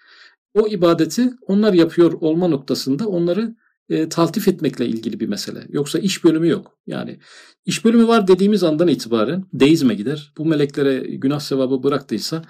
o 0.55 0.69
ibadeti 0.69 1.31
onlar 1.41 1.73
yapıyor 1.73 2.13
olma 2.13 2.49
noktasında 2.49 3.09
onları 3.09 3.57
e, 3.89 4.09
taltif 4.09 4.49
etmekle 4.49 4.87
ilgili 4.87 5.21
bir 5.21 5.29
mesele. 5.29 5.67
Yoksa 5.69 5.99
iş 5.99 6.25
bölümü 6.25 6.49
yok. 6.49 6.79
Yani 6.87 7.19
iş 7.65 7.85
bölümü 7.85 8.09
var 8.09 8.29
dediğimiz 8.29 8.63
andan 8.63 8.89
itibaren 8.89 9.45
deizme 9.53 9.95
gider. 9.95 10.33
Bu 10.39 10.45
meleklere 10.45 10.99
günah 10.99 11.41
sevabı 11.41 11.83
bıraktıysa 11.83 12.43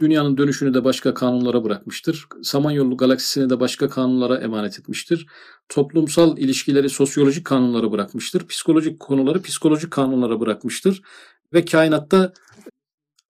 dünyanın 0.00 0.36
dönüşünü 0.36 0.74
de 0.74 0.84
başka 0.84 1.14
kanunlara 1.14 1.64
bırakmıştır. 1.64 2.26
Samanyolu 2.42 2.96
galaksisini 2.96 3.50
de 3.50 3.60
başka 3.60 3.88
kanunlara 3.88 4.36
emanet 4.36 4.78
etmiştir. 4.78 5.26
Toplumsal 5.68 6.38
ilişkileri 6.38 6.88
sosyolojik 6.88 7.44
kanunlara 7.44 7.92
bırakmıştır. 7.92 8.46
Psikolojik 8.46 9.00
konuları 9.00 9.42
psikolojik 9.42 9.90
kanunlara 9.90 10.40
bırakmıştır. 10.40 11.02
Ve 11.52 11.64
kainatta 11.64 12.32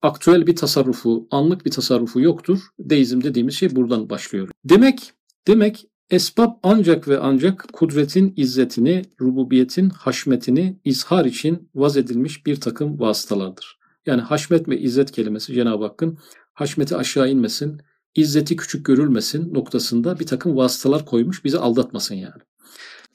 aktüel 0.03 0.47
bir 0.47 0.57
tasarrufu, 0.57 1.29
anlık 1.31 1.67
bir 1.67 1.71
tasarrufu 1.71 2.21
yoktur. 2.21 2.59
Deizm 2.79 3.23
dediğimiz 3.23 3.55
şey 3.55 3.77
buradan 3.77 4.11
başlıyor. 4.11 4.49
Demek 4.65 5.13
demek 5.47 5.87
Esbab 6.11 6.51
ancak 6.63 7.09
ve 7.09 7.19
ancak 7.19 7.67
kudretin 7.73 8.33
izzetini, 8.37 9.03
rububiyetin 9.21 9.91
haşmetini 9.91 10.77
izhar 10.85 11.25
için 11.25 11.69
vaz 11.75 11.97
edilmiş 11.97 12.47
bir 12.47 12.61
takım 12.61 13.01
vasıtalardır. 13.01 13.79
Yani 14.07 14.21
haşmet 14.21 14.69
ve 14.69 14.79
izzet 14.79 15.11
kelimesi 15.11 15.55
Cenab-ı 15.55 15.85
Hakk'ın 15.85 16.19
haşmeti 16.55 16.97
aşağı 16.97 17.31
inmesin, 17.31 17.81
izzeti 18.15 18.57
küçük 18.57 18.87
görülmesin 18.87 19.55
noktasında 19.55 20.19
bir 20.19 20.27
takım 20.27 20.57
vasıtalar 20.57 21.07
koymuş 21.07 21.45
bizi 21.45 21.59
aldatmasın 21.59 22.15
yani. 22.15 22.43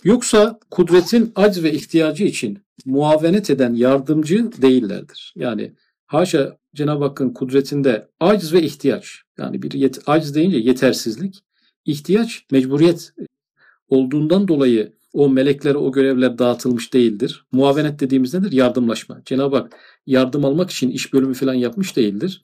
Yoksa 0.04 0.60
kudretin 0.72 1.32
acz 1.36 1.64
ve 1.64 1.74
ihtiyacı 1.74 2.24
için 2.24 2.60
muavenet 2.86 3.50
eden 3.50 3.74
yardımcı 3.74 4.52
değillerdir. 4.62 5.34
Yani 5.36 5.76
haşa 6.06 6.58
Cenab-ı 6.76 7.04
Hakk'ın 7.04 7.34
kudretinde 7.34 8.10
acz 8.20 8.54
ve 8.54 8.62
ihtiyaç 8.62 9.22
yani 9.38 9.62
bir 9.62 9.72
yet, 9.72 10.00
acz 10.06 10.36
deyince 10.36 10.58
yetersizlik 10.58 11.44
ihtiyaç, 11.86 12.46
mecburiyet 12.52 13.14
olduğundan 13.90 14.48
dolayı 14.48 14.98
o 15.14 15.30
meleklere 15.30 15.78
o 15.78 15.92
görevler 15.92 16.38
dağıtılmış 16.38 16.94
değildir. 16.94 17.46
Muavenet 17.52 18.00
dediğimiz 18.00 18.34
nedir? 18.34 18.52
Yardımlaşma. 18.52 19.22
Cenab-ı 19.26 19.56
Hak 19.56 19.78
yardım 20.06 20.46
almak 20.46 20.70
için 20.72 20.90
iş 20.90 21.14
bölümü 21.14 21.34
falan 21.34 21.54
yapmış 21.54 21.96
değildir. 21.96 22.42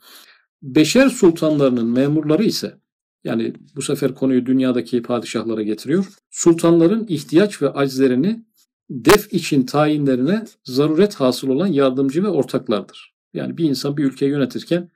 Beşer 0.63 1.09
sultanlarının 1.09 1.87
memurları 1.87 2.43
ise 2.43 2.77
yani 3.23 3.53
bu 3.75 3.81
sefer 3.81 4.15
konuyu 4.15 4.45
dünyadaki 4.45 5.01
padişahlara 5.01 5.61
getiriyor. 5.61 6.05
Sultanların 6.31 7.05
ihtiyaç 7.07 7.61
ve 7.61 7.69
acizlerini 7.69 8.45
def 8.89 9.33
için 9.33 9.65
tayinlerine 9.65 10.45
zaruret 10.63 11.15
hasıl 11.15 11.49
olan 11.49 11.67
yardımcı 11.67 12.23
ve 12.23 12.27
ortaklardır. 12.27 13.13
Yani 13.33 13.57
bir 13.57 13.69
insan 13.69 13.97
bir 13.97 14.03
ülkeyi 14.03 14.31
yönetirken 14.31 14.91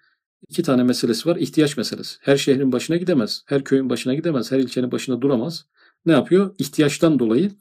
iki 0.50 0.64
tane 0.64 0.84
meselesi 0.84 1.30
var. 1.30 1.36
İhtiyaç 1.36 1.78
meselesi. 1.78 2.18
Her 2.22 2.38
şehrin 2.38 2.72
başına 2.72 2.98
gidemez. 2.98 3.44
Her 3.46 3.64
köyün 3.64 3.90
başına 3.90 4.14
gidemez. 4.14 4.52
Her 4.52 4.60
ilçenin 4.60 4.92
başına 4.92 5.22
duramaz. 5.22 5.66
Ne 6.06 6.12
yapıyor? 6.12 6.56
İhtiyaçtan 6.60 7.20
dolayı 7.20 7.52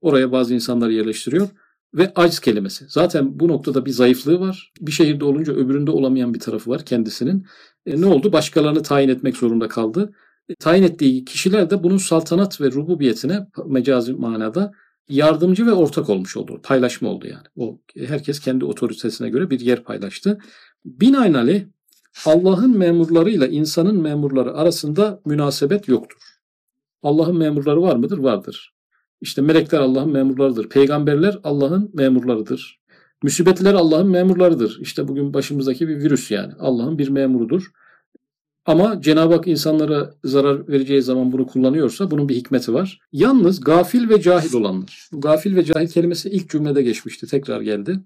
oraya 0.00 0.32
bazı 0.32 0.54
insanları 0.54 0.92
yerleştiriyor. 0.92 1.48
Ve 1.94 2.12
aciz 2.14 2.40
kelimesi. 2.40 2.84
Zaten 2.88 3.40
bu 3.40 3.48
noktada 3.48 3.86
bir 3.86 3.90
zayıflığı 3.90 4.40
var. 4.40 4.72
Bir 4.80 4.92
şehirde 4.92 5.24
olunca 5.24 5.52
öbüründe 5.52 5.90
olamayan 5.90 6.34
bir 6.34 6.40
tarafı 6.40 6.70
var 6.70 6.84
kendisinin. 6.84 7.46
E, 7.86 8.00
ne 8.00 8.06
oldu? 8.06 8.32
Başkalarını 8.32 8.82
tayin 8.82 9.08
etmek 9.08 9.36
zorunda 9.36 9.68
kaldı. 9.68 10.12
E, 10.48 10.54
tayin 10.54 10.82
ettiği 10.82 11.24
kişiler 11.24 11.70
de 11.70 11.82
bunun 11.82 11.96
saltanat 11.96 12.60
ve 12.60 12.72
rububiyetine 12.72 13.46
mecazi 13.66 14.12
manada 14.12 14.72
yardımcı 15.08 15.66
ve 15.66 15.72
ortak 15.72 16.10
olmuş 16.10 16.36
oldu. 16.36 16.60
Paylaşma 16.62 17.08
oldu 17.08 17.26
yani. 17.26 17.46
O 17.56 17.80
herkes 17.96 18.40
kendi 18.40 18.64
otoritesine 18.64 19.28
göre 19.28 19.50
bir 19.50 19.60
yer 19.60 19.84
paylaştı. 19.84 20.38
Binaenaleyh 20.84 21.64
Allah'ın 22.26 22.78
memurlarıyla 22.78 23.46
insanın 23.46 24.02
memurları 24.02 24.54
arasında 24.54 25.20
münasebet 25.26 25.88
yoktur. 25.88 26.18
Allah'ın 27.02 27.36
memurları 27.36 27.82
var 27.82 27.96
mıdır? 27.96 28.18
Vardır. 28.18 28.71
İşte 29.22 29.42
melekler 29.42 29.80
Allah'ın 29.80 30.12
memurlarıdır. 30.12 30.68
Peygamberler 30.68 31.38
Allah'ın 31.44 31.90
memurlarıdır. 31.94 32.80
Müsibetler 33.22 33.74
Allah'ın 33.74 34.10
memurlarıdır. 34.10 34.78
İşte 34.80 35.08
bugün 35.08 35.34
başımızdaki 35.34 35.88
bir 35.88 35.96
virüs 35.96 36.30
yani. 36.30 36.52
Allah'ın 36.58 36.98
bir 36.98 37.08
memurudur. 37.08 37.70
Ama 38.66 39.00
Cenab-ı 39.00 39.34
Hak 39.34 39.46
insanlara 39.46 40.14
zarar 40.24 40.68
vereceği 40.68 41.02
zaman 41.02 41.32
bunu 41.32 41.46
kullanıyorsa 41.46 42.10
bunun 42.10 42.28
bir 42.28 42.34
hikmeti 42.34 42.74
var. 42.74 42.98
Yalnız 43.12 43.60
gafil 43.60 44.08
ve 44.08 44.20
cahil 44.20 44.54
olanlar. 44.54 45.08
Bu 45.12 45.20
gafil 45.20 45.56
ve 45.56 45.64
cahil 45.64 45.88
kelimesi 45.88 46.30
ilk 46.30 46.50
cümlede 46.50 46.82
geçmişti. 46.82 47.26
Tekrar 47.26 47.60
geldi 47.60 48.00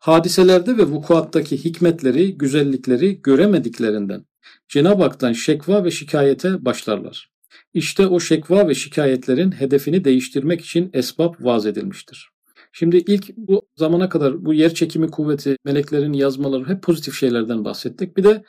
hadiselerde 0.00 0.78
ve 0.78 0.82
vukuattaki 0.82 1.64
hikmetleri, 1.64 2.38
güzellikleri 2.38 3.22
göremediklerinden 3.22 4.24
Cenab-ı 4.68 5.02
Hak'tan 5.02 5.32
şekva 5.32 5.84
ve 5.84 5.90
şikayete 5.90 6.64
başlarlar. 6.64 7.30
İşte 7.74 8.06
o 8.06 8.20
şekva 8.20 8.68
ve 8.68 8.74
şikayetlerin 8.74 9.52
hedefini 9.52 10.04
değiştirmek 10.04 10.60
için 10.60 10.90
esbab 10.92 11.34
vaz 11.40 11.66
edilmiştir. 11.66 12.30
Şimdi 12.72 12.96
ilk 12.96 13.36
bu 13.36 13.62
zamana 13.76 14.08
kadar 14.08 14.44
bu 14.44 14.54
yer 14.54 14.74
çekimi 14.74 15.10
kuvveti, 15.10 15.56
meleklerin 15.64 16.12
yazmaları 16.12 16.68
hep 16.68 16.82
pozitif 16.82 17.14
şeylerden 17.14 17.64
bahsettik. 17.64 18.16
Bir 18.16 18.24
de 18.24 18.44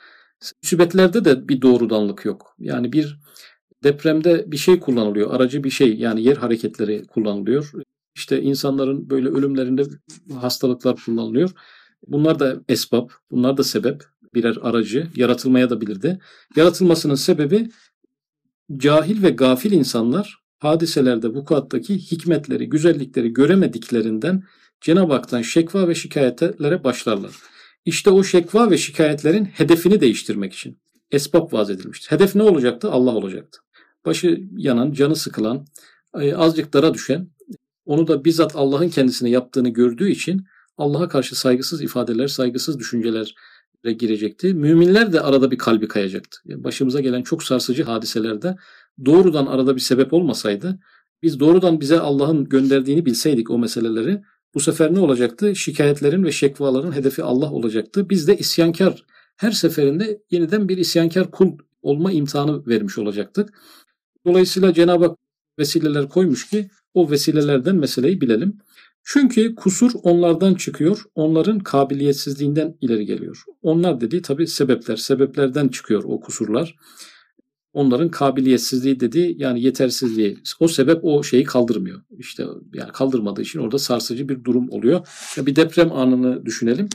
Müsibetlerde 0.62 1.24
de 1.24 1.48
bir 1.48 1.62
doğrudanlık 1.62 2.24
yok. 2.24 2.54
Yani 2.58 2.92
bir 2.92 3.18
depremde 3.84 4.52
bir 4.52 4.56
şey 4.56 4.80
kullanılıyor. 4.80 5.34
Aracı 5.34 5.64
bir 5.64 5.70
şey 5.70 5.96
yani 5.96 6.22
yer 6.22 6.36
hareketleri 6.36 7.06
kullanılıyor. 7.06 7.72
İşte 8.14 8.42
insanların 8.42 9.10
böyle 9.10 9.28
ölümlerinde 9.28 9.82
hastalıklar 10.40 10.96
kullanılıyor. 11.04 11.50
Bunlar 12.06 12.38
da 12.38 12.60
esbab, 12.68 13.08
bunlar 13.30 13.56
da 13.56 13.64
sebep. 13.64 14.04
Birer 14.34 14.56
aracı 14.62 15.08
yaratılmaya 15.16 15.70
da 15.70 15.80
bilirdi. 15.80 16.18
Yaratılmasının 16.56 17.14
sebebi 17.14 17.68
cahil 18.76 19.22
ve 19.22 19.30
gafil 19.30 19.72
insanlar 19.72 20.42
hadiselerde, 20.58 21.28
vukuattaki 21.28 21.98
hikmetleri, 21.98 22.68
güzellikleri 22.68 23.32
göremediklerinden 23.32 24.42
Cenab-ı 24.80 25.12
Hak'tan 25.12 25.42
şekva 25.42 25.88
ve 25.88 25.94
şikayetlere 25.94 26.84
başlarlar. 26.84 27.32
İşte 27.84 28.10
o 28.10 28.24
şekva 28.24 28.70
ve 28.70 28.78
şikayetlerin 28.78 29.44
hedefini 29.44 30.00
değiştirmek 30.00 30.52
için 30.52 30.78
esbab 31.10 31.52
vaz 31.52 31.70
edilmiştir. 31.70 32.10
Hedef 32.10 32.34
ne 32.34 32.42
olacaktı? 32.42 32.90
Allah 32.90 33.10
olacaktı. 33.10 33.58
Başı 34.06 34.40
yanan, 34.56 34.92
canı 34.92 35.16
sıkılan, 35.16 35.66
e, 36.20 36.34
azıcık 36.34 36.72
dara 36.72 36.94
düşen, 36.94 37.28
onu 37.84 38.06
da 38.06 38.24
bizzat 38.24 38.56
Allah'ın 38.56 38.88
kendisine 38.88 39.30
yaptığını 39.30 39.68
gördüğü 39.68 40.10
için 40.10 40.46
Allah'a 40.78 41.08
karşı 41.08 41.38
saygısız 41.38 41.82
ifadeler, 41.82 42.28
saygısız 42.28 42.78
düşünceler 42.78 43.34
girecekti. 43.90 44.54
Müminler 44.54 45.12
de 45.12 45.20
arada 45.20 45.50
bir 45.50 45.58
kalbi 45.58 45.88
kayacaktı. 45.88 46.38
Yani 46.44 46.64
başımıza 46.64 47.00
gelen 47.00 47.22
çok 47.22 47.42
sarsıcı 47.42 47.84
hadiselerde 47.84 48.56
doğrudan 49.04 49.46
arada 49.46 49.76
bir 49.76 49.80
sebep 49.80 50.12
olmasaydı, 50.12 50.78
biz 51.22 51.40
doğrudan 51.40 51.80
bize 51.80 52.00
Allah'ın 52.00 52.48
gönderdiğini 52.48 53.06
bilseydik 53.06 53.50
o 53.50 53.58
meseleleri, 53.58 54.22
bu 54.54 54.60
sefer 54.60 54.94
ne 54.94 55.00
olacaktı? 55.00 55.56
Şikayetlerin 55.56 56.24
ve 56.24 56.32
şekvaların 56.32 56.92
hedefi 56.92 57.22
Allah 57.22 57.50
olacaktı. 57.50 58.10
Biz 58.10 58.28
de 58.28 58.36
isyankar, 58.36 59.04
her 59.36 59.50
seferinde 59.50 60.22
yeniden 60.30 60.68
bir 60.68 60.76
isyankar 60.76 61.30
kul 61.30 61.58
olma 61.82 62.12
imtihanı 62.12 62.66
vermiş 62.66 62.98
olacaktık. 62.98 63.48
Dolayısıyla 64.26 64.74
Cenab-ı 64.74 65.04
Hak 65.04 65.18
vesileler 65.58 66.08
koymuş 66.08 66.50
ki 66.50 66.70
o 66.94 67.10
vesilelerden 67.10 67.76
meseleyi 67.76 68.20
bilelim. 68.20 68.58
Çünkü 69.04 69.54
kusur 69.54 69.92
onlardan 70.02 70.54
çıkıyor, 70.54 71.02
onların 71.14 71.58
kabiliyetsizliğinden 71.58 72.76
ileri 72.80 73.06
geliyor. 73.06 73.42
Onlar 73.62 74.00
dediği 74.00 74.22
tabi 74.22 74.46
sebepler, 74.46 74.96
sebeplerden 74.96 75.68
çıkıyor 75.68 76.02
o 76.06 76.20
kusurlar. 76.20 76.76
Onların 77.72 78.10
kabiliyetsizliği 78.10 79.00
dedi 79.00 79.34
yani 79.36 79.62
yetersizliği. 79.62 80.38
O 80.60 80.68
sebep 80.68 80.98
o 81.02 81.22
şeyi 81.22 81.44
kaldırmıyor. 81.44 82.02
İşte 82.18 82.44
yani 82.74 82.92
kaldırmadığı 82.92 83.42
için 83.42 83.58
orada 83.58 83.78
sarsıcı 83.78 84.28
bir 84.28 84.44
durum 84.44 84.70
oluyor. 84.70 85.08
Ya 85.36 85.46
bir 85.46 85.56
deprem 85.56 85.92
anını 85.92 86.46
düşünelim. 86.46 86.88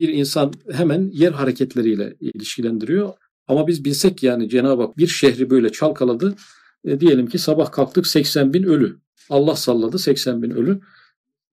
Bir 0.00 0.08
insan 0.08 0.52
hemen 0.72 1.10
yer 1.12 1.32
hareketleriyle 1.32 2.16
ilişkilendiriyor. 2.20 3.12
Ama 3.48 3.66
biz 3.66 3.84
bilsek 3.84 4.22
yani 4.22 4.48
Cenab-ı 4.48 4.82
Hak 4.82 4.98
bir 4.98 5.06
şehri 5.06 5.50
böyle 5.50 5.72
çalkaladı. 5.72 6.34
E, 6.84 7.00
diyelim 7.00 7.26
ki 7.26 7.38
sabah 7.38 7.72
kalktık 7.72 8.06
80 8.06 8.52
bin 8.52 8.62
ölü. 8.62 8.96
Allah 9.30 9.56
salladı 9.56 9.98
80 9.98 10.42
bin 10.42 10.50
ölü 10.50 10.80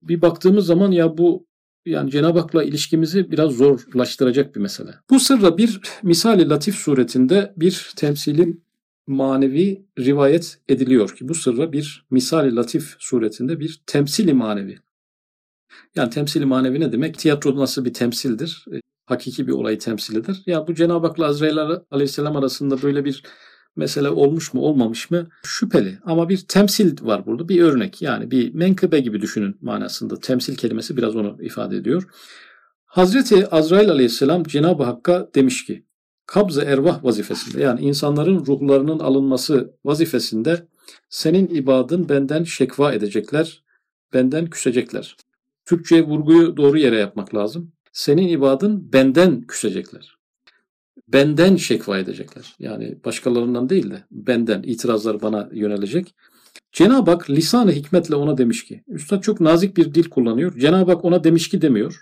bir 0.08 0.22
baktığımız 0.22 0.66
zaman 0.66 0.92
ya 0.92 1.18
bu 1.18 1.48
yani 1.86 2.12
Cenab-ı 2.12 2.40
Hak'la 2.40 2.64
ilişkimizi 2.64 3.32
biraz 3.32 3.52
zorlaştıracak 3.52 4.56
bir 4.56 4.62
mesele. 4.62 4.92
Bu 5.10 5.20
sırra 5.20 5.58
bir 5.58 5.82
misali 6.04 6.50
latif 6.50 6.76
suretinde 6.76 7.54
bir 7.58 7.92
temsili 7.96 8.58
manevi 9.08 9.86
rivayet 10.00 10.60
ediliyor 10.70 11.16
ki 11.16 11.28
bu 11.30 11.36
sırra 11.36 11.72
bir 11.72 12.06
misali 12.12 12.56
latif 12.56 12.96
suretinde 13.00 13.60
bir 13.60 13.82
temsili 13.88 14.34
manevi. 14.34 14.78
Yani 15.96 16.10
temsili 16.10 16.46
manevi 16.46 16.80
ne 16.80 16.92
demek? 16.92 17.18
Tiyatro 17.18 17.56
nasıl 17.56 17.86
bir 17.86 17.94
temsildir? 17.94 18.66
E, 18.74 18.82
hakiki 19.06 19.48
bir 19.48 19.52
olayı 19.52 19.80
temsilidir. 19.80 20.44
Ya 20.46 20.68
bu 20.68 20.76
Cenab-ı 20.76 21.08
Hak'la 21.08 21.26
Azrail 21.26 21.58
aleyhisselam 21.92 22.36
arasında 22.36 22.82
böyle 22.82 23.06
bir 23.06 23.24
mesele 23.76 24.10
olmuş 24.10 24.54
mu 24.54 24.62
olmamış 24.62 25.12
mı 25.12 25.28
şüpheli. 25.44 26.00
Ama 26.06 26.30
bir 26.30 26.38
temsil 26.38 27.06
var 27.06 27.26
burada 27.26 27.50
bir 27.50 27.62
örnek 27.62 28.02
yani 28.02 28.32
bir 28.32 28.54
menkıbe 28.54 29.00
gibi 29.00 29.22
düşünün 29.22 29.58
manasında. 29.62 30.20
Temsil 30.20 30.56
kelimesi 30.56 30.98
biraz 30.98 31.16
onu 31.16 31.38
ifade 31.42 31.78
ediyor. 31.78 32.04
Hazreti 32.86 33.48
Azrail 33.48 33.90
aleyhisselam 33.90 34.44
Cenab-ı 34.44 34.84
Hakk'a 34.84 35.30
demiş 35.36 35.66
ki 35.66 35.86
kabz 36.26 36.58
ervah 36.58 37.04
vazifesinde 37.04 37.64
yani 37.64 37.82
insanların 37.82 38.46
ruhlarının 38.46 39.00
alınması 39.00 39.74
vazifesinde 39.86 40.68
senin 41.10 41.48
ibadın 41.48 42.10
benden 42.10 42.44
şekva 42.44 42.94
edecekler, 42.94 43.64
benden 44.14 44.50
küsecekler. 44.50 45.16
Türkçe 45.66 46.04
vurguyu 46.04 46.58
doğru 46.58 46.78
yere 46.78 46.98
yapmak 46.98 47.36
lazım. 47.36 47.72
Senin 47.92 48.28
ibadın 48.28 48.94
benden 48.94 49.42
küsecekler 49.42 50.23
benden 51.08 51.56
şekva 51.56 51.98
edecekler. 51.98 52.56
Yani 52.60 52.98
başkalarından 53.06 53.70
değil 53.70 53.92
de 53.92 54.04
benden 54.12 54.64
itirazlar 54.64 55.22
bana 55.22 55.50
yönelecek. 55.54 56.16
Cenab-ı 56.72 57.12
Hak 57.12 57.30
lisan-ı 57.30 57.72
hikmetle 57.72 58.16
ona 58.16 58.38
demiş 58.38 58.66
ki, 58.66 58.84
Üstad 58.88 59.22
çok 59.22 59.40
nazik 59.42 59.78
bir 59.78 59.94
dil 59.94 60.04
kullanıyor. 60.04 60.60
Cenab-ı 60.60 60.92
Hak 60.92 61.06
ona 61.06 61.24
demiş 61.24 61.50
ki 61.50 61.62
demiyor. 61.62 62.02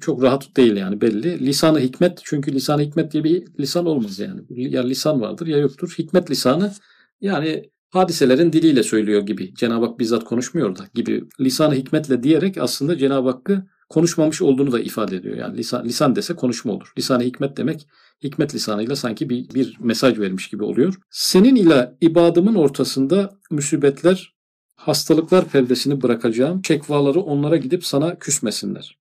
Çok 0.00 0.22
rahat 0.22 0.56
değil 0.56 0.76
yani 0.76 1.00
belli. 1.00 1.46
Lisan-ı 1.46 1.80
hikmet 1.80 2.20
çünkü 2.24 2.52
lisan-ı 2.52 2.82
hikmet 2.82 3.12
diye 3.12 3.24
bir 3.24 3.46
lisan 3.60 3.86
olmaz 3.86 4.18
yani. 4.18 4.40
Ya 4.48 4.82
lisan 4.82 5.20
vardır 5.20 5.46
ya 5.46 5.58
yoktur. 5.58 5.94
Hikmet 5.98 6.30
lisanı 6.30 6.72
yani 7.20 7.70
hadiselerin 7.90 8.52
diliyle 8.52 8.82
söylüyor 8.82 9.22
gibi. 9.22 9.54
Cenab-ı 9.54 9.86
Hak 9.86 9.98
bizzat 9.98 10.24
konuşmuyor 10.24 10.78
da 10.78 10.84
gibi. 10.94 11.24
Lisan-ı 11.40 11.74
hikmetle 11.74 12.22
diyerek 12.22 12.58
aslında 12.58 12.98
Cenab-ı 12.98 13.28
Hakk'ı 13.28 13.66
konuşmamış 13.92 14.42
olduğunu 14.42 14.72
da 14.72 14.80
ifade 14.80 15.16
ediyor. 15.16 15.36
Yani 15.36 15.56
lisan, 15.56 15.84
lisan 15.84 16.16
dese 16.16 16.34
konuşma 16.34 16.72
olur. 16.72 16.92
Lisan-ı 16.98 17.22
hikmet 17.22 17.56
demek 17.56 17.86
hikmet 18.22 18.54
lisanıyla 18.54 18.96
sanki 18.96 19.30
bir, 19.30 19.54
bir 19.54 19.76
mesaj 19.80 20.18
vermiş 20.18 20.48
gibi 20.48 20.64
oluyor. 20.64 20.94
Senin 21.10 21.54
ile 21.54 21.94
ibadımın 22.00 22.54
ortasında 22.54 23.38
müsibetler, 23.50 24.34
hastalıklar 24.74 25.48
perdesini 25.48 26.02
bırakacağım. 26.02 26.62
Çekvaları 26.62 27.20
onlara 27.20 27.56
gidip 27.56 27.84
sana 27.86 28.18
küsmesinler. 28.18 28.98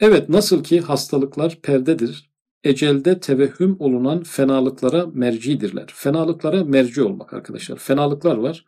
Evet 0.00 0.28
nasıl 0.28 0.64
ki 0.64 0.80
hastalıklar 0.80 1.58
perdedir, 1.62 2.30
ecelde 2.64 3.20
tevehhüm 3.20 3.76
olunan 3.78 4.22
fenalıklara 4.22 5.06
mercidirler. 5.06 5.86
Fenalıklara 5.94 6.64
merci 6.64 7.02
olmak 7.02 7.34
arkadaşlar. 7.34 7.76
Fenalıklar 7.76 8.36
var. 8.36 8.64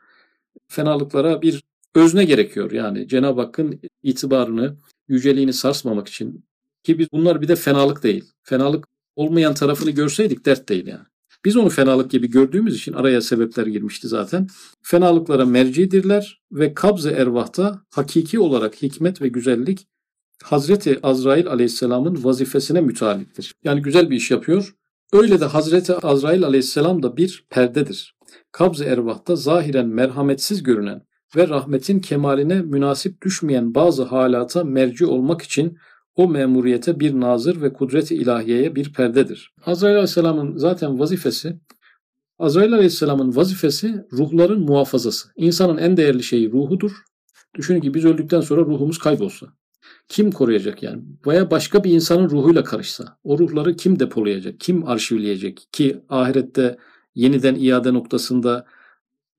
Fenalıklara 0.69 1.43
bir 1.43 1.64
özne 1.95 2.25
gerekiyor. 2.25 2.73
Yani 2.73 3.09
Cenab-ı 3.09 3.40
Hakk'ın 3.40 3.81
itibarını, 4.03 4.77
yüceliğini 5.09 5.53
sarsmamak 5.53 6.09
için 6.09 6.45
ki 6.83 6.99
biz 6.99 7.09
bunlar 7.12 7.43
bir 7.43 7.49
de 7.49 7.57
fenalık 7.57 8.03
değil. 8.03 8.25
Fenalık 8.43 8.87
olmayan 9.17 9.55
tarafını 9.55 9.90
görseydik 9.90 10.47
dert 10.47 10.69
değil 10.69 10.87
yani. 10.87 11.05
Biz 11.45 11.57
onu 11.57 11.69
fenalık 11.69 12.11
gibi 12.11 12.31
gördüğümüz 12.31 12.77
için 12.77 12.93
araya 12.93 13.21
sebepler 13.21 13.67
girmişti 13.67 14.09
zaten. 14.09 14.49
Fenalıklara 14.83 15.47
mercidirler 15.47 16.40
ve 16.53 16.75
kabz-ı 16.75 17.11
ervahta 17.11 17.83
hakiki 17.90 18.38
olarak 18.40 18.83
hikmet 18.83 19.23
ve 19.23 19.29
güzellik 19.29 19.87
Hazreti 20.43 20.99
Azrail 21.03 21.49
aleyhisselamın 21.49 22.25
vazifesine 22.25 22.81
mütealliktir. 22.81 23.55
Yani 23.64 23.83
güzel 23.83 24.11
bir 24.11 24.17
iş 24.17 24.31
yapıyor. 24.31 24.75
Öyle 25.12 25.40
de 25.40 25.45
Hazreti 25.45 25.95
Azrail 25.95 26.45
aleyhisselam 26.45 27.03
da 27.03 27.17
bir 27.17 27.45
perdedir. 27.51 28.14
Kabz-ı 28.53 28.85
ervahta 28.85 29.37
zahiren 29.37 29.87
merhametsiz 29.87 30.62
görünen 30.62 31.03
ve 31.37 31.49
rahmetin 31.49 32.01
kemaline 32.01 32.62
münasip 32.62 33.23
düşmeyen 33.23 33.75
bazı 33.75 34.03
halata 34.03 34.64
merci 34.64 35.07
olmak 35.07 35.42
için 35.42 35.79
o 36.16 36.29
memuriyete 36.29 37.01
bir 37.01 37.20
nazır 37.20 37.62
ve 37.62 37.73
kudret-i 37.73 38.14
ilahiyeye 38.14 38.77
bir 38.77 38.92
perdedir. 38.92 39.55
Azrail 39.66 39.94
Aleyhisselam'ın 39.94 40.57
zaten 40.57 40.99
vazifesi 40.99 41.61
Azrail 42.38 42.73
Aleyhisselam'ın 42.73 43.37
vazifesi 43.37 44.05
ruhların 44.12 44.61
muhafazası. 44.61 45.29
İnsanın 45.37 45.79
en 45.79 45.97
değerli 45.97 46.23
şeyi 46.23 46.53
ruhudur. 46.53 46.92
Düşünün 47.55 47.81
ki 47.81 47.94
biz 47.94 48.05
öldükten 48.05 48.40
sonra 48.40 48.61
ruhumuz 48.61 48.99
kaybolsa. 48.99 49.47
Kim 50.09 50.31
koruyacak 50.31 50.83
yani? 50.83 51.03
Veya 51.27 51.51
başka 51.51 51.85
bir 51.85 51.90
insanın 51.90 52.31
ruhuyla 52.31 52.64
karışsa. 52.64 53.18
O 53.25 53.38
ruhları 53.38 53.77
kim 53.77 54.01
depolayacak? 54.01 54.61
Kim 54.61 54.88
arşivleyecek? 54.88 55.68
Ki 55.73 56.01
ahirette 56.09 56.77
yeniden 57.14 57.55
iade 57.55 57.94
noktasında 57.94 58.66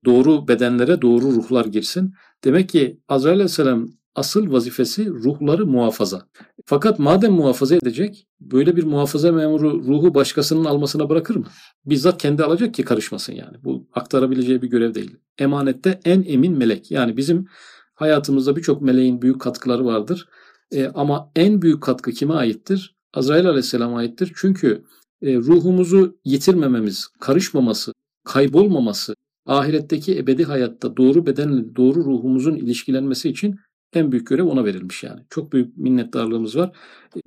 doğru 0.06 0.48
bedenlere 0.48 1.02
doğru 1.02 1.24
ruhlar 1.24 1.64
girsin. 1.64 2.14
Demek 2.44 2.68
ki 2.68 3.00
Azrail 3.08 3.34
Aleyhisselam 3.34 3.88
asıl 4.14 4.52
vazifesi 4.52 5.10
ruhları 5.10 5.66
muhafaza. 5.66 6.26
Fakat 6.66 6.98
madem 6.98 7.32
muhafaza 7.32 7.76
edecek, 7.76 8.26
böyle 8.40 8.76
bir 8.76 8.84
muhafaza 8.84 9.32
memuru 9.32 9.84
ruhu 9.84 10.14
başkasının 10.14 10.64
almasına 10.64 11.08
bırakır 11.08 11.36
mı? 11.36 11.46
Bizzat 11.84 12.22
kendi 12.22 12.44
alacak 12.44 12.74
ki 12.74 12.82
karışmasın 12.82 13.32
yani. 13.32 13.56
Bu 13.64 13.88
aktarabileceği 13.94 14.62
bir 14.62 14.68
görev 14.68 14.94
değil. 14.94 15.16
Emanette 15.38 16.00
en 16.04 16.24
emin 16.26 16.58
melek. 16.58 16.90
Yani 16.90 17.16
bizim 17.16 17.46
hayatımızda 17.94 18.56
birçok 18.56 18.82
meleğin 18.82 19.22
büyük 19.22 19.40
katkıları 19.40 19.84
vardır. 19.84 20.28
E, 20.72 20.86
ama 20.86 21.30
en 21.36 21.62
büyük 21.62 21.82
katkı 21.82 22.10
kime 22.10 22.34
aittir? 22.34 22.96
Azrail 23.14 23.46
Aleyhisselam'a 23.48 23.98
aittir. 23.98 24.32
Çünkü 24.36 24.84
e, 25.22 25.36
ruhumuzu 25.36 26.16
yitirmememiz, 26.24 27.08
karışmaması, 27.20 27.92
kaybolmaması, 28.24 29.14
ahiretteki 29.46 30.18
ebedi 30.18 30.44
hayatta 30.44 30.96
doğru 30.96 31.26
bedenle 31.26 31.76
doğru 31.76 32.04
ruhumuzun 32.04 32.56
ilişkilenmesi 32.56 33.28
için 33.28 33.56
En 33.94 34.12
büyük 34.12 34.26
görev 34.26 34.44
ona 34.44 34.64
verilmiş 34.64 35.02
yani. 35.02 35.20
Çok 35.30 35.52
büyük 35.52 35.76
minnettarlığımız 35.76 36.56
var. 36.56 36.76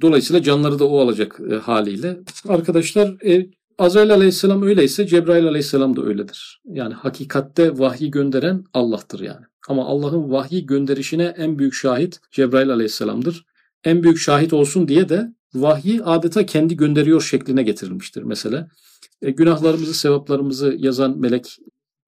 Dolayısıyla 0.01 0.43
canları 0.43 0.79
da 0.79 0.87
o 0.87 0.99
alacak 0.99 1.39
e, 1.51 1.55
haliyle. 1.55 2.19
Arkadaşlar 2.47 3.25
e, 3.25 3.49
Azrail 3.77 4.13
aleyhisselam 4.13 4.63
öyleyse 4.63 5.07
Cebrail 5.07 5.47
aleyhisselam 5.47 5.95
da 5.95 6.01
öyledir. 6.01 6.61
Yani 6.65 6.93
hakikatte 6.93 7.79
vahyi 7.79 8.11
gönderen 8.11 8.63
Allah'tır 8.73 9.19
yani. 9.19 9.45
Ama 9.67 9.85
Allah'ın 9.85 10.31
vahyi 10.31 10.65
gönderişine 10.65 11.33
en 11.37 11.59
büyük 11.59 11.73
şahit 11.73 12.19
Cebrail 12.31 12.69
aleyhisselamdır. 12.69 13.45
En 13.83 14.03
büyük 14.03 14.17
şahit 14.17 14.53
olsun 14.53 14.87
diye 14.87 15.09
de 15.09 15.33
vahyi 15.53 16.03
adeta 16.03 16.45
kendi 16.45 16.77
gönderiyor 16.77 17.21
şekline 17.21 17.63
getirilmiştir 17.63 18.23
mesela. 18.23 18.67
E, 19.21 19.31
günahlarımızı, 19.31 19.93
sevaplarımızı 19.93 20.75
yazan 20.77 21.21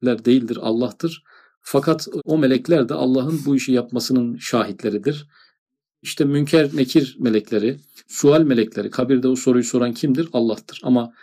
melekler 0.02 0.26
değildir, 0.26 0.58
Allah'tır. 0.62 1.24
Fakat 1.62 2.08
o 2.26 2.38
melekler 2.38 2.90
de 2.90 2.94
Allah'ın 2.94 3.40
bu 3.46 3.56
işi 3.56 3.72
yapmasının 3.72 4.38
şahitleridir. 4.38 5.28
İşte 6.02 6.26
münker 6.26 6.70
nekir 6.74 7.18
melekleri, 7.20 7.78
sual 8.08 8.42
melekleri, 8.42 8.90
kabirde 8.90 9.28
o 9.28 9.36
soruyu 9.36 9.64
soran 9.64 9.94
kimdir? 9.94 10.30
Allah'tır. 10.34 10.82
Ama 10.84 11.14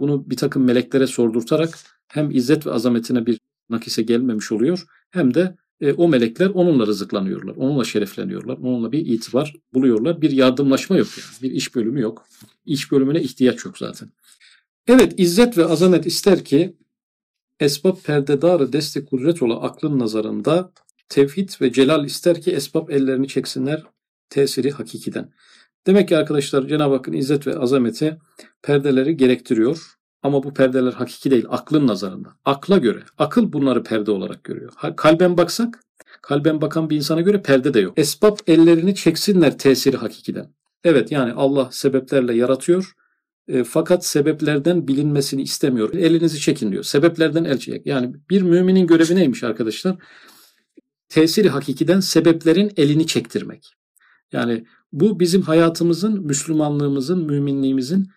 bunu 0.00 0.30
bir 0.30 0.36
takım 0.36 0.64
meleklere 0.64 1.06
sordurtarak 1.06 1.78
hem 2.08 2.30
izzet 2.30 2.66
ve 2.66 2.70
azametine 2.70 3.26
bir 3.26 3.40
nakise 3.70 4.02
gelmemiş 4.02 4.52
oluyor 4.52 4.86
hem 5.10 5.34
de 5.34 5.56
e, 5.80 5.92
o 5.92 6.08
melekler 6.08 6.46
onunla 6.46 6.86
rızıklanıyorlar. 6.86 7.56
Onunla 7.56 7.84
şerefleniyorlar. 7.84 8.56
Onunla 8.58 8.92
bir 8.92 9.06
itibar 9.06 9.54
buluyorlar. 9.74 10.22
Bir 10.22 10.30
yardımlaşma 10.30 10.96
yok 10.96 11.08
yani. 11.18 11.42
Bir 11.42 11.56
iş 11.56 11.74
bölümü 11.74 12.00
yok. 12.00 12.26
İş 12.66 12.92
bölümüne 12.92 13.20
ihtiyaç 13.22 13.64
yok 13.64 13.78
zaten. 13.78 14.10
Evet 14.86 15.14
izzet 15.16 15.58
ve 15.58 15.64
azamet 15.64 16.06
ister 16.06 16.44
ki 16.44 16.76
esbab 17.60 17.96
perdedarı 18.04 18.72
destek 18.72 19.10
kudret 19.10 19.42
ola 19.42 19.62
aklın 19.62 19.98
nazarında 19.98 20.72
tevhid 21.08 21.50
ve 21.60 21.72
celal 21.72 22.04
ister 22.04 22.40
ki 22.40 22.50
esbab 22.50 22.88
ellerini 22.88 23.28
çeksinler 23.28 23.82
tesiri 24.30 24.70
hakikiden. 24.70 25.32
Demek 25.86 26.08
ki 26.08 26.16
arkadaşlar 26.16 26.68
Cenab-ı 26.68 26.94
Hakk'ın 26.94 27.12
izzet 27.12 27.46
ve 27.46 27.58
azameti 27.58 28.18
perdeleri 28.62 29.16
gerektiriyor. 29.16 29.98
Ama 30.22 30.42
bu 30.42 30.54
perdeler 30.54 30.92
hakiki 30.92 31.30
değil, 31.30 31.44
aklın 31.48 31.86
nazarında. 31.86 32.28
Akla 32.44 32.78
göre. 32.78 33.02
Akıl 33.18 33.52
bunları 33.52 33.82
perde 33.82 34.10
olarak 34.10 34.44
görüyor. 34.44 34.72
Kalben 34.96 35.36
baksak, 35.36 35.80
kalben 36.22 36.60
bakan 36.60 36.90
bir 36.90 36.96
insana 36.96 37.20
göre 37.20 37.42
perde 37.42 37.74
de 37.74 37.80
yok. 37.80 37.98
Esbab 37.98 38.36
ellerini 38.46 38.94
çeksinler 38.94 39.58
tesiri 39.58 39.96
hakikiden. 39.96 40.50
Evet 40.84 41.12
yani 41.12 41.32
Allah 41.32 41.68
sebeplerle 41.72 42.34
yaratıyor. 42.34 42.94
E, 43.48 43.64
fakat 43.64 44.06
sebeplerden 44.06 44.88
bilinmesini 44.88 45.42
istemiyor. 45.42 45.94
Elinizi 45.94 46.40
çekin 46.40 46.72
diyor. 46.72 46.82
Sebeplerden 46.82 47.44
el 47.44 47.58
çek. 47.58 47.86
Yani 47.86 48.14
bir 48.30 48.42
müminin 48.42 48.86
görevi 48.86 49.16
neymiş 49.16 49.44
arkadaşlar? 49.44 49.96
Tesiri 51.08 51.48
hakikiden 51.48 52.00
sebeplerin 52.00 52.72
elini 52.76 53.06
çektirmek. 53.06 53.74
Yani 54.32 54.64
bu 54.92 55.20
bizim 55.20 55.42
hayatımızın, 55.42 56.26
Müslümanlığımızın, 56.26 57.24
müminliğimizin 57.24 58.08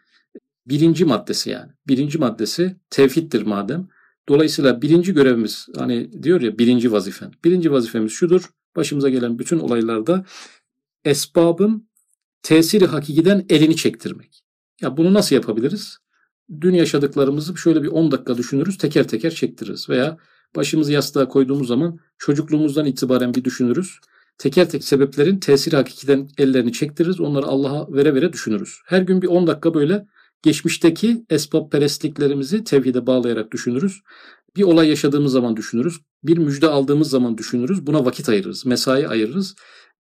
birinci 0.66 1.06
maddesi 1.06 1.50
yani. 1.50 1.72
Birinci 1.88 2.18
maddesi 2.18 2.76
tevhiddir 2.90 3.42
madem. 3.42 3.88
Dolayısıyla 4.30 4.82
birinci 4.82 5.14
görevimiz 5.14 5.68
hani 5.78 6.24
diyor 6.24 6.42
ya 6.42 6.58
birinci 6.58 6.92
vazifen. 6.92 7.32
Birinci 7.46 7.72
vazifemiz 7.72 8.12
şudur. 8.12 8.50
Başımıza 8.76 9.10
gelen 9.10 9.40
bütün 9.40 9.60
olaylarda 9.60 10.26
esbabın 11.06 11.90
tesiri 12.44 12.86
hakikiden 12.86 13.46
elini 13.50 13.76
çektirmek. 13.76 14.44
Ya 14.82 14.98
bunu 14.98 15.14
nasıl 15.14 15.36
yapabiliriz? 15.36 15.98
Dün 16.62 16.74
yaşadıklarımızı 16.74 17.58
şöyle 17.58 17.84
bir 17.84 17.88
10 17.88 18.12
dakika 18.12 18.38
düşünürüz, 18.38 18.78
teker 18.78 19.08
teker 19.08 19.32
çektiririz. 19.32 19.90
Veya 19.90 20.18
başımızı 20.56 20.92
yastığa 20.92 21.28
koyduğumuz 21.28 21.68
zaman 21.68 22.00
çocukluğumuzdan 22.18 22.86
itibaren 22.86 23.34
bir 23.34 23.44
düşünürüz. 23.44 24.00
Teker 24.38 24.70
tek 24.70 24.84
sebeplerin 24.84 25.40
tesiri 25.40 25.76
hakikiden 25.76 26.30
ellerini 26.38 26.74
çektiririz. 26.74 27.20
Onları 27.20 27.46
Allah'a 27.46 27.94
vere 27.94 28.16
vere 28.16 28.34
düşünürüz. 28.34 28.80
Her 28.86 29.02
gün 29.02 29.22
bir 29.22 29.28
10 29.28 29.48
dakika 29.48 29.74
böyle 29.74 30.06
geçmişteki 30.44 31.26
esbab 31.30 31.72
perestliklerimizi 31.72 32.64
tevhide 32.64 33.08
bağlayarak 33.08 33.52
düşünürüz. 33.52 34.02
Bir 34.56 34.64
olay 34.64 34.90
yaşadığımız 34.90 35.32
zaman 35.32 35.58
düşünürüz. 35.58 36.00
Bir 36.24 36.38
müjde 36.38 36.68
aldığımız 36.68 37.10
zaman 37.10 37.38
düşünürüz. 37.38 37.88
Buna 37.88 38.06
vakit 38.06 38.30
ayırırız, 38.30 38.66
mesai 38.66 39.08
ayırırız. 39.08 39.56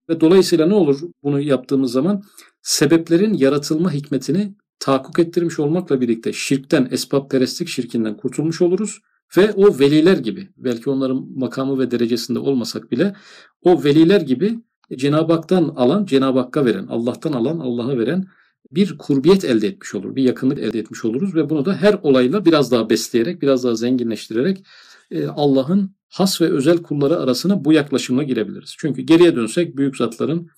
Ve 0.09 0.21
dolayısıyla 0.21 0.67
ne 0.67 0.73
olur 0.73 0.99
bunu 1.23 1.39
yaptığımız 1.41 1.91
zaman? 1.91 2.23
Sebeplerin 2.61 3.33
yaratılma 3.33 3.91
hikmetini 3.91 4.55
tahakkuk 4.81 5.19
ettirmiş 5.19 5.59
olmakla 5.59 6.01
birlikte 6.01 6.33
şirkten, 6.33 6.87
esbab 6.91 7.29
perestlik 7.29 7.67
şirkinden 7.67 8.17
kurtulmuş 8.17 8.61
oluruz. 8.61 8.99
Ve 9.37 9.51
o 9.51 9.79
veliler 9.79 10.17
gibi, 10.17 10.49
belki 10.57 10.89
onların 10.89 11.27
makamı 11.35 11.79
ve 11.79 11.91
derecesinde 11.91 12.39
olmasak 12.39 12.91
bile, 12.91 13.15
o 13.61 13.83
veliler 13.83 14.21
gibi 14.21 14.59
Cenab-ı 14.95 15.33
Hak'tan 15.33 15.63
alan, 15.63 16.05
Cenab-ı 16.05 16.39
Hakk'a 16.39 16.65
veren, 16.65 16.87
Allah'tan 16.87 17.33
alan, 17.33 17.59
Allah'a 17.59 17.97
veren 17.97 18.25
bir 18.71 18.97
kurbiyet 18.97 19.45
elde 19.45 19.67
etmiş 19.67 19.95
olur, 19.95 20.15
bir 20.15 20.23
yakınlık 20.23 20.59
elde 20.59 20.79
etmiş 20.79 21.05
oluruz 21.05 21.35
ve 21.35 21.49
bunu 21.49 21.65
da 21.65 21.75
her 21.75 21.99
olayla 22.03 22.45
biraz 22.45 22.71
daha 22.71 22.89
besleyerek, 22.89 23.41
biraz 23.41 23.63
daha 23.63 23.75
zenginleştirerek 23.75 24.63
e, 25.11 25.27
Allah'ın 25.27 25.95
has 26.09 26.41
ve 26.41 26.45
özel 26.45 26.77
kulları 26.77 27.17
arasına 27.17 27.65
bu 27.65 27.73
yaklaşımla 27.73 28.23
girebiliriz. 28.23 28.75
Çünkü 28.77 29.01
geriye 29.01 29.35
dönsek 29.35 29.77
büyük 29.77 29.97
zatların 29.97 30.49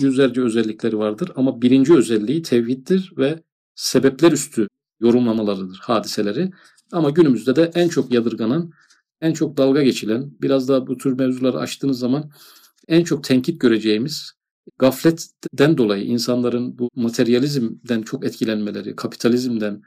yüzlerce 0.00 0.42
özellikleri 0.42 0.98
vardır 0.98 1.32
ama 1.36 1.62
birinci 1.62 1.94
özelliği 1.94 2.42
tevhiddir 2.42 3.12
ve 3.16 3.42
sebepler 3.80 4.32
üstü 4.32 4.68
yorumlamalarıdır 5.00 5.78
hadiseleri. 5.82 6.50
Ama 6.92 7.10
günümüzde 7.10 7.56
de 7.56 7.70
en 7.74 7.88
çok 7.88 8.12
yadırganan, 8.12 8.72
en 9.20 9.32
çok 9.32 9.56
dalga 9.56 9.82
geçilen, 9.82 10.32
biraz 10.42 10.68
daha 10.68 10.86
bu 10.86 10.96
tür 10.96 11.12
mevzuları 11.12 11.58
açtığınız 11.58 11.98
zaman 11.98 12.30
en 12.88 13.04
çok 13.04 13.24
tenkit 13.24 13.60
göreceğimiz 13.60 14.32
gafletten 14.78 15.78
dolayı 15.78 16.04
insanların 16.04 16.78
bu 16.78 16.90
materyalizmden 16.94 18.02
çok 18.02 18.24
etkilenmeleri, 18.26 18.96
kapitalizmden, 18.96 19.82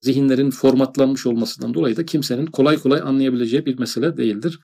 zihinlerin 0.00 0.50
formatlanmış 0.50 1.26
olmasından 1.26 1.74
dolayı 1.74 1.96
da 1.96 2.06
kimsenin 2.06 2.46
kolay 2.46 2.76
kolay 2.76 3.00
anlayabileceği 3.00 3.66
bir 3.66 3.78
mesele 3.78 4.16
değildir. 4.16 4.60